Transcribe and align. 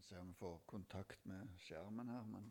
Se 0.00 0.18
om 0.18 0.28
vi 0.28 0.34
får 0.34 0.58
kontakt 0.66 1.24
med 1.24 1.48
skjermen 1.60 2.08
her, 2.08 2.22
men 2.24 2.46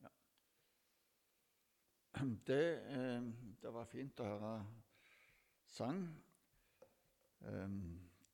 ja. 0.00 0.10
det, 2.46 2.60
eh, 2.94 3.26
det, 3.62 3.72
var 3.74 3.88
fint 3.90 4.22
å 4.22 4.28
høre 4.28 4.52
sang. 5.66 6.04
Eh, 7.42 7.74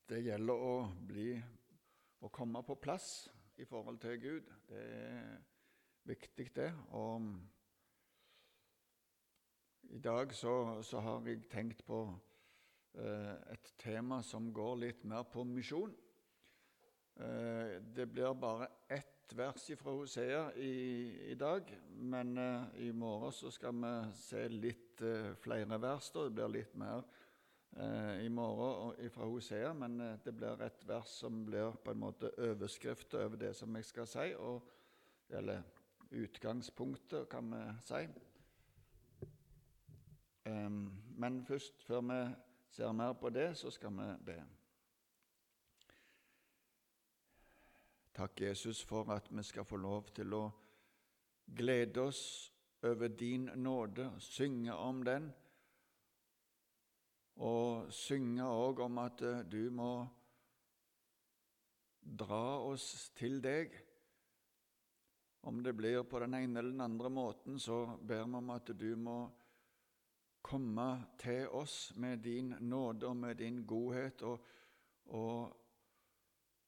det 0.05 0.21
gjelder 0.27 0.67
å 0.69 0.75
bli 1.09 1.31
å 2.21 2.29
komme 2.29 2.61
på 2.67 2.77
plass 2.77 3.09
i 3.57 3.65
forhold 3.65 3.99
til 4.05 4.21
Gud. 4.21 4.53
Det 4.69 4.85
er 4.85 5.41
viktig, 6.05 6.51
det. 6.55 6.69
Og 6.93 7.25
i 9.89 9.99
dag 9.99 10.33
så, 10.33 10.55
så 10.85 11.01
har 11.01 11.25
jeg 11.25 11.49
tenkt 11.49 11.85
på 11.89 12.05
et 12.95 13.71
tema 13.81 14.21
som 14.23 14.51
går 14.53 14.75
litt 14.81 15.03
mer 15.07 15.25
på 15.27 15.43
misjon. 15.47 15.93
Eh, 17.15 17.81
det 17.95 18.05
blir 18.05 18.33
bare 18.33 18.67
ett 18.87 19.33
vers 19.35 19.69
fra 19.79 19.91
Hosea 19.91 20.53
i, 20.55 21.31
i 21.31 21.35
dag, 21.35 21.69
men 21.89 22.37
eh, 22.37 22.63
i 22.87 22.91
morgen 22.91 23.31
så 23.31 23.51
skal 23.51 23.75
vi 23.79 23.93
se 24.19 24.47
litt 24.49 25.03
flere 25.43 25.79
vers. 25.79 26.09
Da. 26.11 26.25
Det 26.25 26.35
blir 26.35 26.51
litt 26.59 26.75
mer 26.79 27.03
i 28.23 28.29
morgen 28.31 29.09
fra 29.11 29.25
Hosea, 29.27 29.73
men 29.75 29.97
det 30.23 30.31
blir 30.31 30.61
et 30.63 30.85
vers 30.87 31.11
som 31.11 31.41
blir 31.43 31.75
på 31.83 31.91
en 31.91 31.99
måte 31.99 32.29
overskrift 32.39 33.17
over 33.19 33.35
det 33.35 33.49
som 33.57 33.75
jeg 33.75 33.87
skal 33.89 34.07
si, 34.07 34.29
og, 34.39 34.63
eller 35.35 35.59
utgangspunktet, 36.15 37.27
kan 37.27 37.51
vi 37.51 37.65
si. 37.83 37.99
Men 41.19 41.41
først, 41.43 41.83
før 41.83 42.07
vi 42.07 42.21
ser 42.75 42.91
mer 42.91 43.13
på 43.13 43.29
det, 43.29 43.53
så 43.55 43.71
skal 43.71 43.93
vi 43.95 44.05
be. 44.25 44.35
Takk, 48.15 48.41
Jesus, 48.41 48.83
for 48.83 49.11
at 49.11 49.29
vi 49.31 49.43
skal 49.43 49.65
få 49.65 49.79
lov 49.79 50.09
til 50.15 50.33
å 50.35 50.43
glede 51.55 52.03
oss 52.03 52.51
over 52.83 53.07
din 53.07 53.47
nåde, 53.55 54.09
synge 54.19 54.75
om 54.75 55.03
den, 55.07 55.29
og 57.35 57.87
synge 57.95 58.43
òg 58.43 58.83
om 58.85 58.99
at 59.03 59.23
eh, 59.23 59.41
du 59.47 59.71
må 59.71 59.89
dra 61.99 62.59
oss 62.59 63.09
til 63.15 63.39
deg. 63.43 63.71
Om 65.47 65.63
det 65.63 65.75
blir 65.75 66.03
på 66.03 66.19
den 66.23 66.35
ene 66.41 66.59
eller 66.59 66.71
den 66.71 66.87
andre 66.89 67.09
måten, 67.11 67.59
så 67.59 67.97
ber 67.99 68.23
vi 68.23 68.39
om 68.39 68.55
at 68.55 68.71
du 68.75 68.95
må 68.95 69.17
komme 70.45 71.05
til 71.17 71.49
oss 71.49 71.95
med 71.97 72.17
din 72.23 72.53
nåde 72.59 73.07
og 73.07 73.17
med 73.17 73.35
din 73.35 73.65
godhet. 73.65 74.21
Og, 74.21 74.45
og 75.05 75.57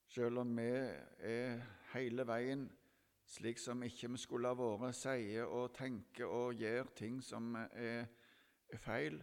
selv 0.08 0.38
om 0.40 0.58
vi 0.58 0.72
er 1.20 1.62
hele 1.94 2.26
veien 2.28 2.66
slik 3.28 3.60
som 3.60 3.84
ikke 3.84 4.10
vi 4.12 4.18
skulle 4.18 4.50
ha 4.50 4.58
vært, 4.58 4.96
sier 4.96 5.52
og 5.52 5.76
tenker 5.76 6.26
og 6.26 6.58
gjør 6.58 6.90
ting 6.96 7.20
som 7.24 7.56
er, 7.56 8.08
feil, 8.84 9.22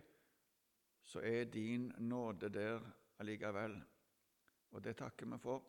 så 1.03 1.21
er 1.21 1.45
din 1.53 1.91
nåde 1.99 2.49
der 2.49 2.81
allikevel. 3.21 3.77
Og 4.71 4.85
det 4.85 4.97
takker 4.97 5.27
vi 5.27 5.39
for. 5.39 5.63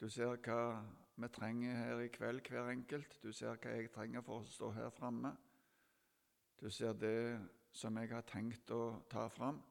Du 0.00 0.08
ser 0.08 0.38
hva 0.40 0.62
vi 1.20 1.28
trenger 1.28 1.76
her 1.76 2.00
i 2.00 2.08
kveld, 2.08 2.40
hver 2.48 2.70
enkelt. 2.72 3.18
Du 3.22 3.32
ser 3.32 3.58
hva 3.60 3.74
jeg 3.76 3.92
trenger 3.92 4.24
for 4.24 4.40
å 4.40 4.48
stå 4.48 4.70
her 4.78 4.90
framme. 4.96 5.34
Du 6.60 6.70
ser 6.70 6.92
det 6.92 7.40
som 7.72 7.96
jeg 7.96 8.10
har 8.12 8.24
tenkt 8.28 8.70
å 8.70 9.00
ta 9.08 9.28
fram, 9.32 9.62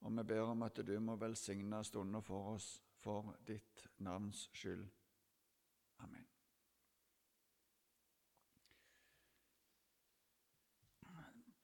og 0.00 0.16
vi 0.16 0.24
ber 0.28 0.50
om 0.52 0.62
at 0.66 0.80
du 0.84 0.98
må 1.00 1.14
velsigne 1.16 1.78
stunden 1.84 2.20
for 2.22 2.54
oss 2.54 2.66
for 3.00 3.38
ditt 3.48 3.86
navns 4.04 4.42
skyld. 4.52 4.84
Amen. 6.04 6.26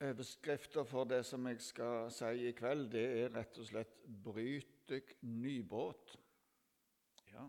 Overskrifta 0.06 0.84
for 0.88 1.04
det 1.08 1.22
som 1.24 1.46
jeg 1.48 1.60
skal 1.64 2.08
si 2.12 2.48
i 2.48 2.52
kveld, 2.56 2.90
det 2.92 3.04
er 3.20 3.34
rett 3.36 3.58
og 3.58 3.68
slett 3.68 4.00
'Bryt 4.06 4.88
dykk 4.88 5.12
nybåt'. 5.22 6.16
Ja. 7.32 7.44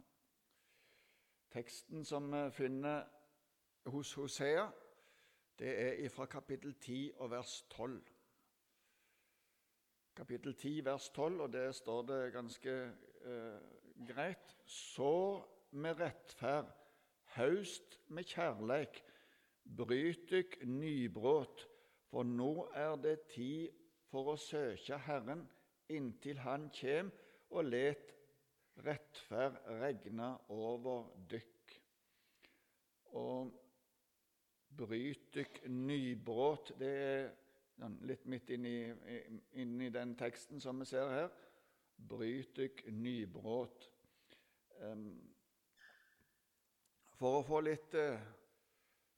Teksten 1.52 2.06
som 2.06 2.32
vi 2.32 2.52
finner 2.52 3.08
hos 3.86 4.14
Hosea, 4.14 4.72
det 5.60 5.74
er 6.06 6.10
fra 6.10 6.26
kapittel 6.26 6.76
10 6.76 7.12
og 7.18 7.32
vers 7.32 7.62
12. 7.70 8.02
Kapittel 10.16 10.56
10, 10.56 10.86
vers 10.86 11.10
12, 11.10 11.42
og 11.42 11.54
det 11.54 11.76
står 11.76 12.02
det 12.02 12.34
ganske 12.34 12.76
eh, 13.26 13.60
greit 14.08 14.56
Så 14.66 15.44
med 15.72 16.00
rettferd, 16.00 16.70
haust 17.38 18.00
med 18.08 18.24
kjærleik, 18.24 19.04
bryt 19.78 20.30
dykk 20.30 20.58
nybrot, 20.66 21.68
for 22.10 22.24
nå 22.24 22.70
er 22.74 22.96
det 23.04 23.20
tid 23.34 23.74
for 24.10 24.34
å 24.34 24.40
søke 24.40 24.98
Herren 25.06 25.44
inntil 25.90 26.40
Han 26.46 26.70
kjem, 26.74 27.12
og 27.50 27.70
let 27.70 28.14
rettferd 28.86 29.58
regne 29.82 30.34
over 30.54 31.12
dykk. 31.30 31.78
Og 33.18 33.54
Bryt 34.78 35.30
dykk 35.34 35.64
nybråt. 35.74 36.74
Det 36.80 36.94
er 37.04 37.94
litt 38.06 38.26
midt 38.30 38.52
inni, 38.54 38.76
inni 39.58 39.90
den 39.94 40.16
teksten 40.18 40.62
som 40.62 40.80
vi 40.82 40.90
ser 40.90 41.10
her. 41.14 41.32
Bryt 41.98 42.54
dykk 42.58 42.86
nybråt. 42.94 43.88
For 47.18 47.40
å 47.40 47.46
få 47.46 47.62
litt 47.66 47.96
eh, 47.98 48.20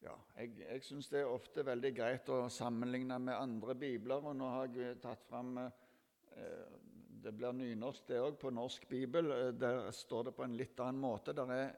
ja, 0.00 0.14
Jeg, 0.38 0.54
jeg 0.62 0.84
syns 0.86 1.10
det 1.12 1.20
er 1.20 1.32
ofte 1.32 1.64
veldig 1.66 1.90
greit 1.96 2.30
å 2.32 2.46
sammenligne 2.52 3.18
med 3.20 3.36
andre 3.36 3.76
bibler. 3.76 4.24
og 4.24 4.38
Nå 4.38 4.48
har 4.54 4.70
jeg 4.72 5.00
tatt 5.02 5.26
fram 5.28 5.58
eh, 5.60 6.78
Det 7.20 7.34
blir 7.36 7.52
nynorsk, 7.52 8.06
det 8.08 8.22
òg, 8.24 8.38
på 8.40 8.52
norsk 8.56 8.88
bibel. 8.88 9.28
Eh, 9.36 9.50
der 9.52 9.90
står 9.92 10.30
det 10.30 10.36
på 10.38 10.46
en 10.46 10.56
litt 10.56 10.80
annen 10.80 11.02
måte. 11.04 11.36
Der 11.36 11.52
er 11.58 11.74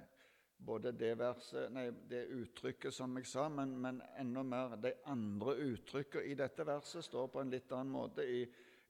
både 0.66 0.92
det, 0.92 1.14
verset, 1.18 1.70
nei, 1.74 1.88
det 2.08 2.26
uttrykket 2.36 2.94
som 2.94 3.16
jeg 3.18 3.26
sa, 3.26 3.48
men, 3.50 3.74
men, 3.82 4.00
enda 4.20 4.44
mer 4.46 4.76
de 4.80 4.92
andre 5.10 5.56
uttrykkene 5.72 6.30
i 6.30 6.36
dette 6.38 6.66
verset 6.66 7.06
står 7.06 7.30
på 7.32 7.42
en 7.42 7.50
litt 7.52 7.72
annen 7.74 7.92
måte 7.92 8.26
i, 8.26 8.42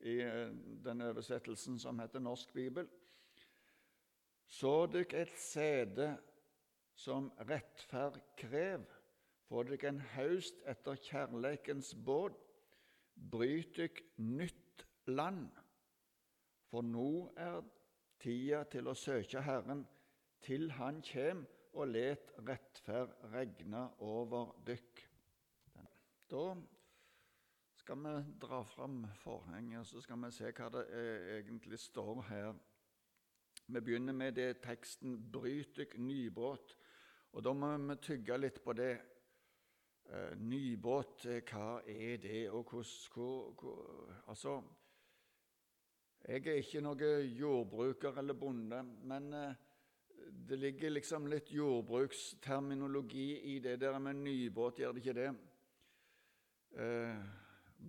i 0.05 0.19
eh, 0.25 0.51
den 0.85 1.05
oversettelsen 1.09 1.79
som 1.81 2.01
heter 2.03 2.23
Norsk 2.23 2.53
bibel. 2.57 2.89
Så 4.53 4.85
dykk 4.93 5.15
et 5.17 5.33
sede 5.41 6.11
som 6.99 7.31
rettferd 7.49 8.21
krev, 8.37 8.85
få 9.49 9.65
dykk 9.69 9.89
en 9.89 10.03
haust 10.13 10.61
etter 10.69 11.01
kjærleikens 11.09 11.95
båd, 12.05 12.37
bryt 13.33 13.73
dykk 13.79 14.03
nytt 14.21 14.85
land, 15.09 15.49
for 16.69 16.85
nå 16.85 17.33
er 17.37 17.63
tida 18.23 18.63
til 18.71 18.89
å 18.89 18.97
søke 18.97 19.43
Herren, 19.45 19.87
til 20.43 20.71
Han 20.77 21.01
kjem 21.07 21.45
og 21.73 21.89
let 21.89 22.33
rettferd 22.49 23.15
regne 23.33 23.87
over 24.05 24.53
dykk. 24.67 25.03
Da 26.31 26.45
skal 27.77 28.05
vi 28.05 28.15
dra 28.41 28.63
fram 28.63 29.07
forhenget, 29.21 29.87
så 29.87 30.01
skal 30.01 30.21
vi 30.25 30.31
se 30.33 30.53
hva 30.53 30.69
det 30.73 30.85
egentlig 31.39 31.79
står 31.81 32.23
her. 32.29 32.53
Vi 33.67 33.81
begynner 33.81 34.13
med 34.13 34.33
det 34.33 34.63
teksten 34.63 35.31
'Bryt 35.33 35.77
dykk 35.77 35.99
nybåt'. 35.99 36.77
Og 37.33 37.45
Da 37.45 37.53
må 37.53 37.77
vi 37.77 37.97
tygge 37.97 38.39
litt 38.39 38.65
på 38.65 38.73
det. 38.73 39.01
Eh, 40.05 40.37
nybåt, 40.37 41.27
eh, 41.27 41.43
hva 41.43 41.81
er 41.87 42.17
det, 42.17 42.51
og 42.51 42.65
hvordan 42.71 44.21
Altså, 44.29 44.63
jeg 46.29 46.47
er 46.47 46.53
ikke 46.53 46.81
noen 46.81 47.27
jordbruker 47.27 48.19
eller 48.19 48.35
bonde, 48.35 48.83
men 48.83 49.33
eh, 49.33 49.55
det 50.49 50.59
ligger 50.59 50.91
liksom 50.91 51.27
litt 51.31 51.53
jordbruksterminologi 51.53 53.55
i 53.55 53.59
det 53.65 53.79
der 53.81 53.99
med 53.99 54.21
nybåt, 54.21 54.79
gjør 54.79 54.93
det 54.93 55.03
ikke 55.03 55.17
det? 55.17 55.31
Eh, 56.83 57.25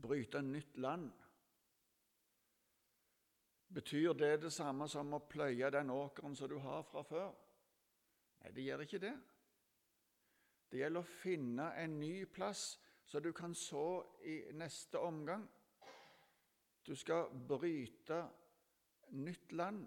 bryte 0.03 0.41
nytt 0.41 0.77
land. 0.77 1.11
Betyr 3.73 4.13
det 4.13 4.35
det 4.43 4.53
samme 4.53 4.87
som 4.87 5.15
å 5.15 5.23
pløye 5.25 5.71
den 5.73 5.89
åkeren 5.89 6.35
som 6.35 6.49
du 6.49 6.59
har 6.61 6.83
fra 6.85 7.01
før? 7.07 7.31
Nei, 8.43 8.51
det 8.53 8.67
gjør 8.67 8.85
ikke 8.85 9.01
det. 9.01 9.13
Det 10.69 10.81
gjelder 10.81 11.03
å 11.03 11.15
finne 11.21 11.69
en 11.81 11.99
ny 11.99 12.25
plass 12.25 12.73
så 13.05 13.19
du 13.19 13.31
kan 13.33 13.55
så 13.55 14.03
i 14.25 14.39
neste 14.57 14.97
omgang. 14.97 15.45
Du 16.85 16.95
skal 16.95 17.29
bryte 17.47 18.23
nytt 19.13 19.51
land. 19.51 19.85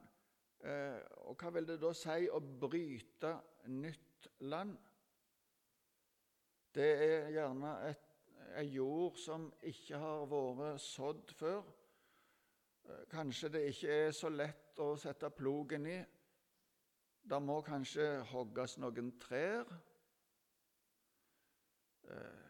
Eh, 0.64 1.00
og 1.28 1.36
hva 1.36 1.52
vil 1.54 1.68
det 1.68 1.78
da 1.82 1.92
si 1.96 2.28
å 2.32 2.40
bryte 2.40 3.32
nytt 3.72 4.28
land? 4.48 4.76
Det 6.76 6.88
er 7.06 7.30
gjerne 7.32 7.72
ei 8.56 8.66
jord 8.72 9.18
som 9.20 9.48
ikke 9.68 10.00
har 10.00 10.26
vært 10.30 10.80
sådd 10.84 11.32
før. 11.36 11.62
Eh, 12.86 13.04
kanskje 13.12 13.52
det 13.52 13.64
ikke 13.70 13.98
er 14.06 14.12
så 14.16 14.30
lett 14.32 14.80
å 14.80 14.94
sette 15.00 15.30
plogen 15.34 15.88
i. 15.90 15.98
Det 17.26 17.40
må 17.42 17.58
kanskje 17.66 18.06
hogges 18.30 18.76
noen 18.78 19.12
trær. 19.20 19.66
Eh, 22.06 22.44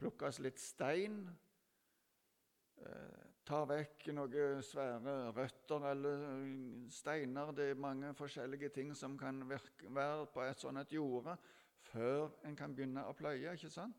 plukkes 0.00 0.40
litt 0.44 0.60
stein. 0.60 1.26
Eh, 3.46 3.48
ta 3.48 3.64
vekk 3.64 4.08
noen 4.12 4.62
svære 4.62 5.30
røtter 5.30 5.84
eller 5.90 6.90
steiner. 6.90 7.52
Det 7.52 7.70
er 7.70 7.74
mange 7.78 8.14
forskjellige 8.14 8.68
ting 8.68 8.96
som 8.96 9.16
kan 9.18 9.48
være 9.48 10.26
på 10.26 10.42
et 10.42 10.58
sånt 10.58 10.78
et 10.78 10.92
jorde 10.92 11.36
før 11.78 12.30
en 12.44 12.56
kan 12.56 12.74
begynne 12.74 13.04
å 13.06 13.12
pløye. 13.12 13.52
ikke 13.52 13.70
sant? 13.70 13.94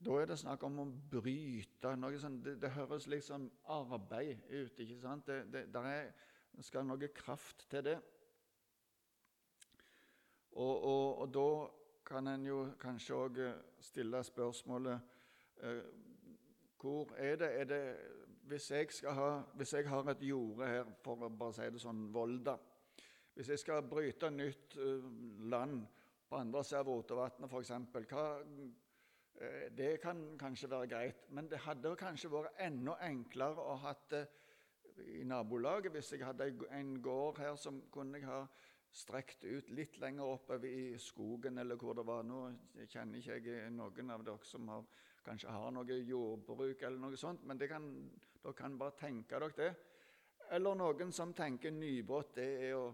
Da 0.00 0.10
er 0.20 0.26
det 0.26 0.38
snakk 0.38 0.62
om 0.62 0.78
å 0.78 0.86
bryte 1.10 1.96
noe 1.96 2.18
sånt. 2.18 2.44
Det, 2.44 2.56
det 2.62 2.70
høres 2.70 3.06
liksom 3.06 3.50
arbeid 3.64 4.40
ut. 4.48 4.78
ikke 4.78 5.00
sant? 5.00 5.26
Det, 5.26 5.66
det, 5.74 5.84
er, 5.84 6.12
skal 6.60 6.86
noe 6.86 7.08
kraft 7.08 7.68
til 7.68 7.84
det. 7.84 7.98
Og, 10.52 10.82
og, 10.82 11.18
og 11.18 11.34
da 11.34 11.48
kan 12.06 12.26
en 12.26 12.46
jo 12.46 12.70
kanskje 12.80 13.14
òg 13.14 13.46
stille 13.84 14.24
spørsmålet 14.24 15.00
eh, 15.60 15.82
Hvor 16.78 17.14
er 17.18 17.36
det, 17.40 17.52
er 17.60 17.68
det 17.68 17.82
hvis, 18.48 18.70
jeg 18.70 19.14
ha, 19.14 19.30
hvis 19.58 19.74
jeg 19.74 19.88
har 19.88 20.10
et 20.10 20.22
jorde 20.24 20.66
her, 20.66 20.90
for 21.04 21.26
å 21.26 21.28
bare 21.28 21.56
si 21.56 21.70
det 21.70 21.80
sånn, 21.82 22.08
Volda 22.14 22.56
Hvis 23.34 23.50
jeg 23.52 23.60
skal 23.62 23.82
bryte 23.86 24.30
nytt 24.30 24.76
uh, 24.78 25.08
land 25.50 25.82
på 26.28 26.36
andre 26.38 26.62
siden 26.64 26.84
av 26.86 26.92
Otervatnet 26.94 27.50
f.eks., 27.52 27.72
Eh, 29.40 29.76
det 29.78 30.00
kan 30.00 30.38
kanskje 30.38 30.70
være 30.70 30.86
greit, 30.86 31.30
men 31.30 31.50
det 31.50 31.60
hadde 31.62 31.94
kanskje 31.96 32.30
vært 32.32 32.58
enda 32.62 32.96
enklere 33.06 33.62
å 33.62 33.76
ha 33.84 33.92
det 34.10 34.24
i 35.14 35.22
nabolaget. 35.24 35.92
Hvis 35.94 36.12
jeg 36.12 36.26
hadde 36.26 36.50
en 36.74 36.96
gård 37.02 37.38
her 37.38 37.54
som 37.56 37.78
kunne 37.94 38.18
jeg 38.18 38.26
ha 38.26 38.40
strekt 38.90 39.44
ut 39.44 39.70
litt 39.70 39.98
lenger 40.02 40.26
oppover 40.26 40.66
i 40.66 40.98
skogen, 40.98 41.58
eller 41.58 41.76
hvor 41.78 41.94
det 41.94 42.06
var. 42.06 42.24
Nå 42.26 42.48
kjenner 42.88 43.18
ikke 43.20 43.38
jeg 43.38 43.70
noen 43.70 44.10
av 44.10 44.24
dere 44.26 44.48
som 44.48 44.66
har, 44.72 44.82
kanskje 45.28 45.52
har 45.52 45.72
noe 45.74 46.00
jordbruk, 46.08 46.82
eller 46.82 46.98
noe 47.02 47.18
sånt, 47.20 47.44
men 47.44 47.60
kan, 47.68 47.88
dere 48.42 48.56
kan 48.56 48.78
bare 48.80 48.96
tenke 48.98 49.40
dere 49.40 49.56
det. 49.58 49.70
Eller 50.56 50.78
noen 50.80 51.12
som 51.12 51.34
tenker 51.36 51.74
nybåt, 51.74 52.34
det 52.38 52.48
er 52.70 52.78
å 52.78 52.86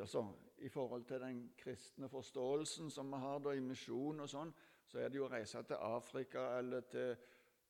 altså, 0.00 0.24
I 0.62 0.68
forhold 0.70 1.04
til 1.04 1.20
den 1.20 1.40
kristne 1.58 2.08
forståelsen 2.08 2.90
som 2.90 3.10
vi 3.10 3.18
har 3.18 3.40
da 3.42 3.52
i 3.54 3.60
misjon 3.60 4.22
og 4.22 4.30
sånn, 4.30 4.52
så 4.86 5.00
er 5.02 5.10
det 5.10 5.18
jo 5.18 5.26
å 5.26 5.32
reise 5.32 5.62
til 5.66 5.80
Afrika 5.82 6.44
eller 6.58 6.86
til, 6.92 7.16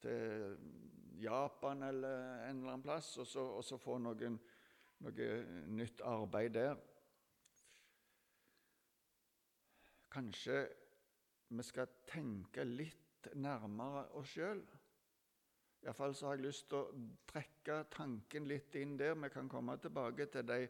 til 0.02 0.56
Japan 1.22 1.82
eller 1.88 2.18
en 2.48 2.60
eller 2.60 2.74
annen 2.74 2.84
plass, 2.84 3.14
og 3.22 3.26
så, 3.26 3.46
og 3.58 3.64
så 3.64 3.78
få 3.80 3.96
noen, 4.02 4.38
noe 5.06 5.28
nytt 5.72 6.02
arbeid 6.06 6.54
der. 6.58 6.76
Kanskje 10.12 10.58
vi 11.52 11.64
skal 11.64 11.88
tenke 12.08 12.64
litt 12.68 13.01
nærmere 13.34 14.06
oss 14.18 14.34
sjøl. 14.36 14.62
Iallfall 15.82 16.14
så 16.14 16.28
har 16.28 16.38
jeg 16.38 16.46
lyst 16.46 16.68
til 16.70 16.78
å 16.78 17.04
trekke 17.26 17.82
tanken 17.90 18.46
litt 18.46 18.74
inn 18.78 18.94
der. 18.98 19.16
Vi 19.18 19.32
kan 19.34 19.50
komme 19.50 19.76
tilbake 19.82 20.28
til 20.30 20.46
de 20.46 20.60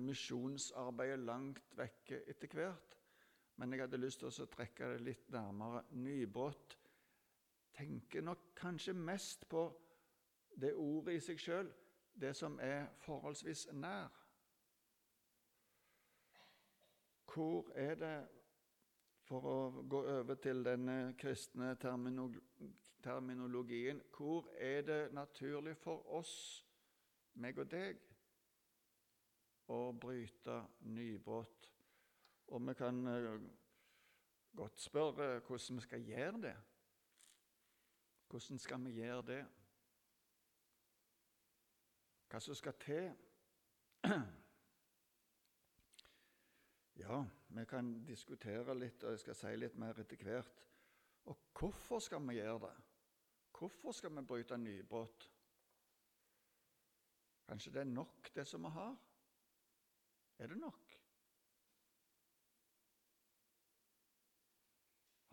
misjonsarbeidet 0.00 1.22
langt 1.26 1.78
vekke 1.78 2.22
etter 2.30 2.54
hvert 2.54 2.96
men 3.56 3.72
jeg 3.72 3.80
hadde 3.80 4.00
lyst 4.00 4.20
til 4.20 4.28
å 4.28 4.48
trekke 4.52 4.90
det 4.92 5.00
litt 5.04 5.30
nærmere. 5.32 5.82
Nybrott 5.96 6.76
tenker 7.76 8.24
nok 8.24 8.52
kanskje 8.56 8.92
mest 8.92 9.46
på 9.48 9.64
det 10.60 10.74
ordet 10.76 11.16
i 11.16 11.24
seg 11.24 11.40
sjøl, 11.40 11.72
det 12.16 12.34
som 12.36 12.58
er 12.60 12.86
forholdsvis 13.04 13.66
nær. 13.76 14.12
Hvor 17.32 17.72
er 17.76 17.96
det, 18.00 18.14
for 19.26 19.46
å 19.50 19.82
gå 19.90 20.00
over 20.18 20.38
til 20.38 20.62
denne 20.64 21.14
kristne 21.18 21.74
terminologien 23.02 24.02
Hvor 24.14 24.48
er 24.58 24.82
det 24.86 25.12
naturlig 25.14 25.76
for 25.76 26.06
oss, 26.18 26.64
meg 27.34 27.58
og 27.58 27.70
deg, 27.70 27.98
å 29.68 29.92
bryte 29.92 30.60
nybrott? 30.80 31.70
Og 32.54 32.62
vi 32.68 32.74
kan 32.78 33.06
uh, 33.10 33.40
godt 34.56 34.80
spørre 34.80 35.40
hvordan 35.40 35.76
vi 35.76 35.82
skal 35.82 36.06
gjøre 36.06 36.42
det. 36.42 36.56
Hvordan 38.30 38.58
skal 38.58 38.84
vi 38.84 38.90
gjøre 39.00 39.22
det? 39.26 39.44
Hva 42.30 42.40
som 42.42 42.54
skal 42.54 42.74
til? 42.82 43.12
Ja, 46.96 47.24
vi 47.48 47.64
kan 47.68 48.04
diskutere 48.04 48.74
litt, 48.74 49.02
og 49.04 49.12
jeg 49.12 49.20
skal 49.20 49.36
si 49.36 49.50
litt 49.56 49.74
mer 49.76 49.98
etter 50.00 50.20
hvert. 50.24 50.68
Og 51.28 51.36
hvorfor 51.58 52.00
skal 52.00 52.22
vi 52.28 52.38
gjøre 52.38 52.60
det? 52.68 52.76
Hvorfor 53.58 53.92
skal 53.92 54.14
vi 54.16 54.24
bryte 54.24 54.56
nybrott? 54.58 55.26
Kanskje 57.46 57.72
det 57.72 57.80
er 57.80 57.90
nok, 57.90 58.30
det 58.34 58.46
som 58.48 58.64
vi 58.64 58.70
har? 58.70 58.96
Er 60.38 60.46
det 60.46 60.56
nok? 60.56 60.96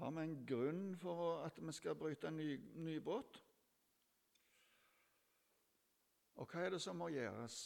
Har 0.04 0.12
vi 0.12 0.22
en 0.22 0.46
grunn 0.46 0.86
for 1.00 1.46
at 1.46 1.60
vi 1.68 1.72
skal 1.72 1.96
bryte 1.96 2.32
ny, 2.32 2.58
nybrott? 2.76 3.44
Og 6.36 6.48
hva 6.50 6.66
er 6.66 6.74
det 6.76 6.82
som 6.82 6.98
må 7.00 7.08
gjøres? 7.14 7.60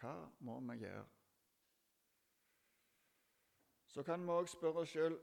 Hva 0.00 0.16
må 0.44 0.60
vi 0.60 0.82
gjøre? 0.84 1.15
Så 3.96 4.02
kan 4.04 4.26
vi 4.28 4.28
òg 4.28 4.48
spørre 4.52 4.82
oss 4.84 4.90
sjøl 4.92 5.14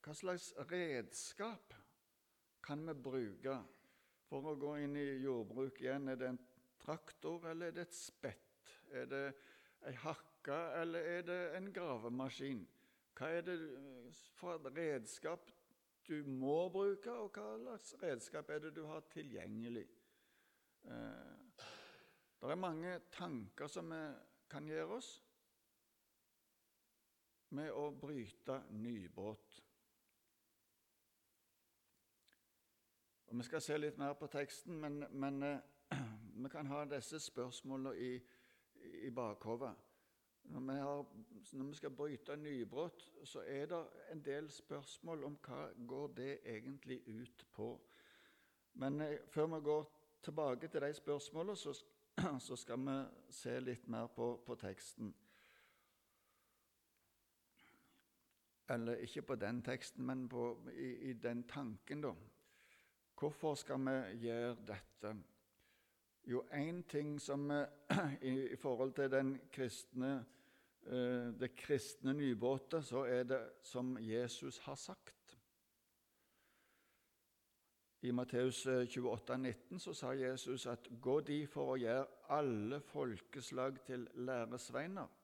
hva 0.00 0.12
slags 0.16 0.46
redskap 0.70 1.74
kan 2.64 2.80
vi 2.88 2.94
bruke 2.96 3.56
for 4.30 4.46
å 4.48 4.54
gå 4.56 4.70
inn 4.80 4.94
i 4.96 5.02
jordbruk 5.20 5.82
igjen? 5.82 6.08
Er 6.08 6.16
det 6.16 6.30
en 6.30 6.38
traktor, 6.80 7.44
eller 7.50 7.68
er 7.68 7.74
det 7.76 7.82
et 7.84 7.98
spett? 7.98 8.70
Er 8.96 9.10
det 9.10 9.20
ei 9.84 9.92
hakke, 10.06 10.56
eller 10.80 11.10
er 11.18 11.26
det 11.28 11.36
en 11.58 11.68
gravemaskin? 11.76 12.64
Hva 13.12 13.28
er 13.28 13.44
det 13.44 13.58
for 14.38 14.56
et 14.56 14.72
redskap 14.80 15.52
du 16.08 16.16
må 16.24 16.70
bruke, 16.72 17.12
og 17.12 17.36
hva 17.36 17.52
slags 17.60 17.92
redskap 18.06 18.54
er 18.56 18.64
det 18.64 18.72
du 18.78 18.86
har 18.88 19.04
tilgjengelig? 19.12 19.84
Eh, 20.88 21.68
det 22.40 22.56
er 22.56 22.64
mange 22.64 22.96
tanker 23.12 23.68
som 23.68 23.92
vi 23.92 24.02
kan 24.48 24.72
gjøre 24.72 24.96
oss 25.02 25.12
med 27.54 27.70
å 27.72 27.90
bryte 28.00 28.60
nybåt. 28.70 29.60
Vi 33.34 33.42
skal 33.42 33.62
se 33.62 33.78
litt 33.78 33.98
mer 33.98 34.14
på 34.14 34.28
teksten, 34.30 34.76
men, 34.80 35.00
men 35.10 35.42
eh, 35.42 35.58
vi 36.42 36.50
kan 36.52 36.66
ha 36.70 36.84
disse 36.86 37.18
spørsmålene 37.20 37.96
i, 37.98 38.12
i 39.08 39.10
bakhodet. 39.10 39.72
Når 40.44 40.60
når 41.52 41.64
vi, 41.64 41.74
skal 41.74 41.90
bryte 41.90 42.36
nybrott, 42.36 43.12
så 43.24 43.42
er 43.46 43.66
det 43.66 43.86
en 44.12 44.24
del 44.24 44.50
spørsmål 44.50 45.24
om 45.24 45.38
hva 45.46 45.68
går 45.86 46.08
det 46.16 46.38
egentlig 46.44 47.00
ut 47.08 47.46
på. 47.52 47.80
Men 48.74 49.00
eh, 49.00 49.18
før 49.28 49.46
vi 49.46 49.60
går 49.64 49.90
tilbake 50.22 50.68
til 50.68 50.80
de 50.80 50.94
spørsmålene, 50.94 51.56
så, 51.56 51.84
så 52.46 52.56
skal 52.56 52.78
vi 52.78 52.98
se 53.30 53.60
litt 53.60 53.88
mer 53.88 54.06
på, 54.06 54.42
på, 54.46 54.54
teksten. 54.54 55.14
Eller 58.70 58.96
ikke 59.04 59.22
på 59.22 59.34
den 59.34 59.62
teksten, 59.62 60.06
men 60.06 60.28
på, 60.28 60.56
i, 60.72 61.10
i 61.10 61.12
den 61.12 61.42
tanken, 61.48 62.02
da. 62.02 62.12
Hvorfor 63.18 63.54
skal 63.54 63.80
vi 63.80 64.26
gjøre 64.26 64.56
dette? 64.66 65.14
Jo, 66.26 66.40
én 66.52 66.82
ting 66.88 67.20
som 67.20 67.50
i, 68.22 68.32
i, 68.52 68.56
forhold 68.56 68.92
til 68.92 69.10
den 69.10 69.40
kristne, 69.52 70.24
eh, 70.86 71.34
det 71.40 71.54
kristne 71.56 72.12
nybåtet, 72.12 72.84
så 72.84 73.04
er 73.04 73.22
det 73.22 73.40
som 73.62 73.96
Jesus 74.00 74.58
har 74.58 74.74
sagt. 74.74 75.38
I 78.02 78.10
Matteus 78.10 78.66
28, 78.66 79.34
eh, 79.34 79.38
19 79.38 79.78
så 79.78 79.92
sa 79.92 80.12
Jesus 80.12 80.66
at 80.66 80.88
'gå 81.00 81.20
de 81.20 81.46
for 81.46 81.74
å 81.74 81.76
gjøre 81.76 82.06
alle 82.28 82.80
folkeslag 82.80 83.84
til 83.86 84.08
læresveiner'. 84.14 85.23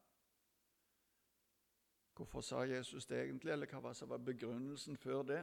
Hvorfor 2.21 2.41
sa 2.41 2.61
Jesus 2.69 3.07
det 3.07 3.17
egentlig, 3.23 3.53
eller 3.53 3.67
hva 3.67 3.81
var, 3.81 4.19
begrunnelsen 4.21 4.97
før 5.01 5.23
det? 5.23 5.39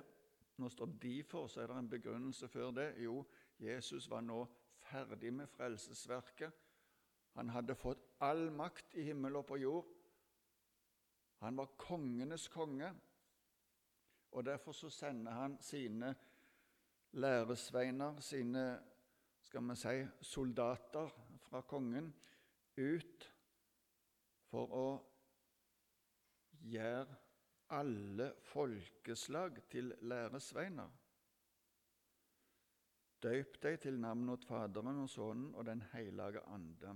Nå 0.58 0.70
står 0.70 0.86
'de 0.86 1.24
for', 1.24 1.48
så 1.48 1.62
er 1.62 1.68
det 1.68 1.78
en 1.78 1.90
begrunnelse 1.90 2.48
før 2.48 2.72
det. 2.72 3.04
Jo, 3.04 3.26
Jesus 3.60 4.10
var 4.10 4.22
nå 4.22 4.48
ferdig 4.78 5.34
med 5.34 5.48
frelsesverket. 5.48 6.52
Han 7.34 7.50
hadde 7.50 7.76
fått 7.76 8.06
all 8.20 8.52
makt 8.52 8.94
i 8.94 9.02
himmel 9.02 9.36
og 9.36 9.46
på 9.46 9.56
jord. 9.58 9.88
Han 11.38 11.58
var 11.58 11.66
kongenes 11.66 12.48
konge, 12.48 12.94
og 14.32 14.46
derfor 14.46 14.72
så 14.72 14.90
sender 14.90 15.32
han 15.32 15.58
sine 15.62 16.16
læresveiner, 17.12 18.20
sine 18.20 18.84
skal 19.42 19.70
vi 19.70 19.76
si, 19.76 20.08
soldater 20.22 21.10
fra 21.40 21.62
kongen, 21.62 22.14
ut 22.78 23.34
for 24.46 24.68
å 24.68 25.07
gjøre 26.72 27.16
alle 27.70 28.32
folkeslag 28.44 29.62
til 29.70 29.94
læresveiner. 30.02 30.90
Døyp 33.24 33.58
deg 33.64 33.80
til 33.82 33.98
navnet 34.00 34.36
åt 34.36 34.46
Faderen 34.46 35.02
og 35.02 35.10
Sønnen 35.10 35.56
og 35.56 35.66
Den 35.66 35.82
hellige 35.94 36.44
ande. 36.54 36.94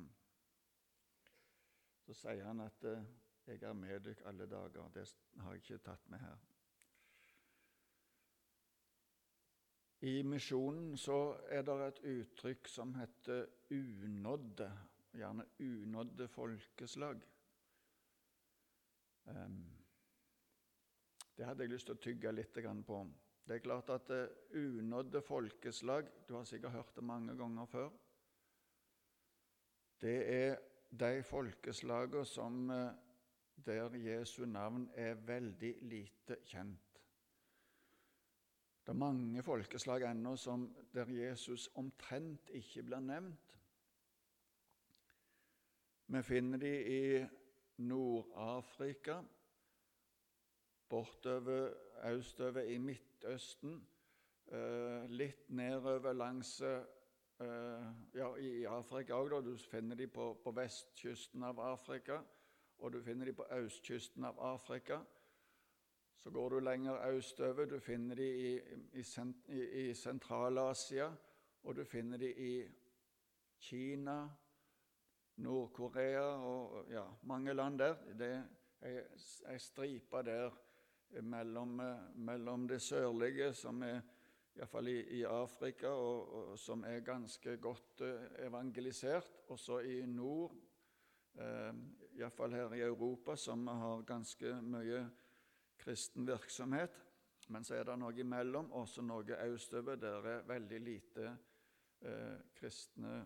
Så 2.05 2.13
sier 2.13 2.45
han 2.45 2.61
at 2.61 2.83
eh, 2.83 3.03
'jeg 3.47 3.63
er 3.63 3.73
med 3.73 3.99
dere 3.99 4.27
alle 4.27 4.45
dager'. 4.45 4.89
Det 4.93 5.15
har 5.37 5.51
jeg 5.51 5.61
ikke 5.61 5.77
tatt 5.77 6.09
med 6.09 6.19
her. 6.19 6.37
I 10.01 10.21
misjonen 10.21 10.97
så 10.97 11.37
er 11.49 11.61
det 11.61 11.87
et 11.87 11.99
uttrykk 12.03 12.67
som 12.67 12.95
heter 12.95 13.45
'unådde', 13.71 14.71
gjerne 15.13 15.45
'unådde 15.59 16.27
folkeslag'. 16.27 17.21
Um, 19.25 19.59
det 21.37 21.45
hadde 21.45 21.63
jeg 21.63 21.73
lyst 21.73 21.89
til 21.89 21.97
å 21.97 22.01
tygge 22.01 22.31
litt 22.33 22.57
på. 22.85 23.01
Det 23.47 23.55
er 23.55 23.63
klart 23.65 23.89
at 23.89 24.09
uh, 24.09 24.27
unådde 24.53 25.21
folkeslag 25.21 26.09
Du 26.27 26.35
har 26.35 26.43
sikkert 26.43 26.71
hørt 26.71 26.95
det 26.95 27.03
mange 27.03 27.35
ganger 27.37 27.65
før. 27.65 27.89
Det 30.01 30.17
er 30.33 30.57
de 30.91 31.23
folkeslagene 31.23 32.25
som 32.25 32.69
uh, 32.69 32.91
der 33.65 33.95
Jesu 33.95 34.45
navn 34.45 34.89
er 34.95 35.13
veldig 35.13 35.75
lite 35.81 36.37
kjent. 36.45 36.91
Det 38.81 38.89
er 38.89 38.97
mange 38.97 39.43
folkeslag 39.43 40.01
ennå 40.09 40.35
der 40.93 41.09
Jesus 41.09 41.69
omtrent 41.75 42.49
ikke 42.49 42.83
blir 42.83 42.99
nevnt. 42.99 43.57
Vi 46.07 46.23
finner 46.23 46.57
de 46.57 46.71
i 46.93 47.25
Nord-Afrika, 47.81 49.21
bortover 50.89 51.73
østover 52.11 52.61
i 52.61 52.77
Midtøsten, 52.77 53.87
eh, 54.51 55.09
litt 55.09 55.49
nedover 55.49 56.13
langs 56.13 56.61
eh, 56.61 56.83
ja, 58.13 58.35
i 58.35 58.63
Afrika 58.69 59.17
òg. 59.17 59.37
Du 59.45 59.55
finner 59.57 59.95
de 59.95 60.07
på, 60.07 60.33
på 60.43 60.51
vestkysten 60.51 61.43
av 61.43 61.59
Afrika, 61.59 62.21
og 62.77 62.93
du 62.93 63.01
finner 63.01 63.25
de 63.25 63.33
på 63.33 63.47
østkysten 63.55 64.25
av 64.25 64.39
Afrika. 64.53 64.99
Så 66.21 66.29
går 66.29 66.49
du 66.49 66.59
lenger 66.59 67.07
østover. 67.15 67.65
Du 67.65 67.79
finner 67.79 68.15
de 68.15 68.27
i, 68.29 68.55
i, 68.93 69.05
i, 69.47 69.61
i 69.89 69.93
Sentral-Asia, 69.93 71.09
og 71.63 71.75
du 71.75 71.85
finner 71.85 72.17
de 72.17 72.33
i 72.33 72.53
Kina, 73.61 74.29
Nord-Korea 75.41 76.25
og 76.45 76.91
ja, 76.91 77.05
mange 77.23 77.53
land 77.53 77.79
der. 77.79 77.95
Det 78.17 78.31
er 78.81 79.03
ei 79.51 79.59
stripe 79.59 80.23
der 80.25 80.53
mellom, 81.21 81.81
mellom, 82.15 82.67
det 82.67 82.81
sørlige, 82.81 83.53
som 83.53 83.81
er 83.83 83.99
iallfall 84.55 84.87
i, 84.91 84.97
i 85.19 85.23
Afrika, 85.27 85.89
og, 85.89 86.33
og, 86.35 86.59
som 86.59 86.83
er 86.87 87.03
ganske 87.05 87.57
godt 87.57 88.03
eh, 88.05 88.45
evangelisert, 88.47 89.31
og 89.47 89.59
så 89.59 89.79
i 89.79 90.01
nord, 90.05 90.55
eh, 91.39 91.71
iallfall 92.19 92.55
her 92.55 92.75
i 92.75 92.83
Europa, 92.85 93.35
som 93.35 93.67
har 93.67 94.03
ganske 94.07 94.55
mye 94.61 95.05
kristen 95.81 96.27
virksomhet. 96.27 97.01
Men 97.51 97.63
så 97.65 97.75
er 97.75 97.87
det 97.87 97.97
noe 97.99 98.15
imellom, 98.21 98.71
også 98.77 99.03
noe 99.03 99.37
østover, 99.47 99.97
der 99.99 100.27
er 100.35 100.43
veldig 100.47 100.81
lite 100.81 101.31
eh, 102.01 102.37
kristne, 102.55 103.21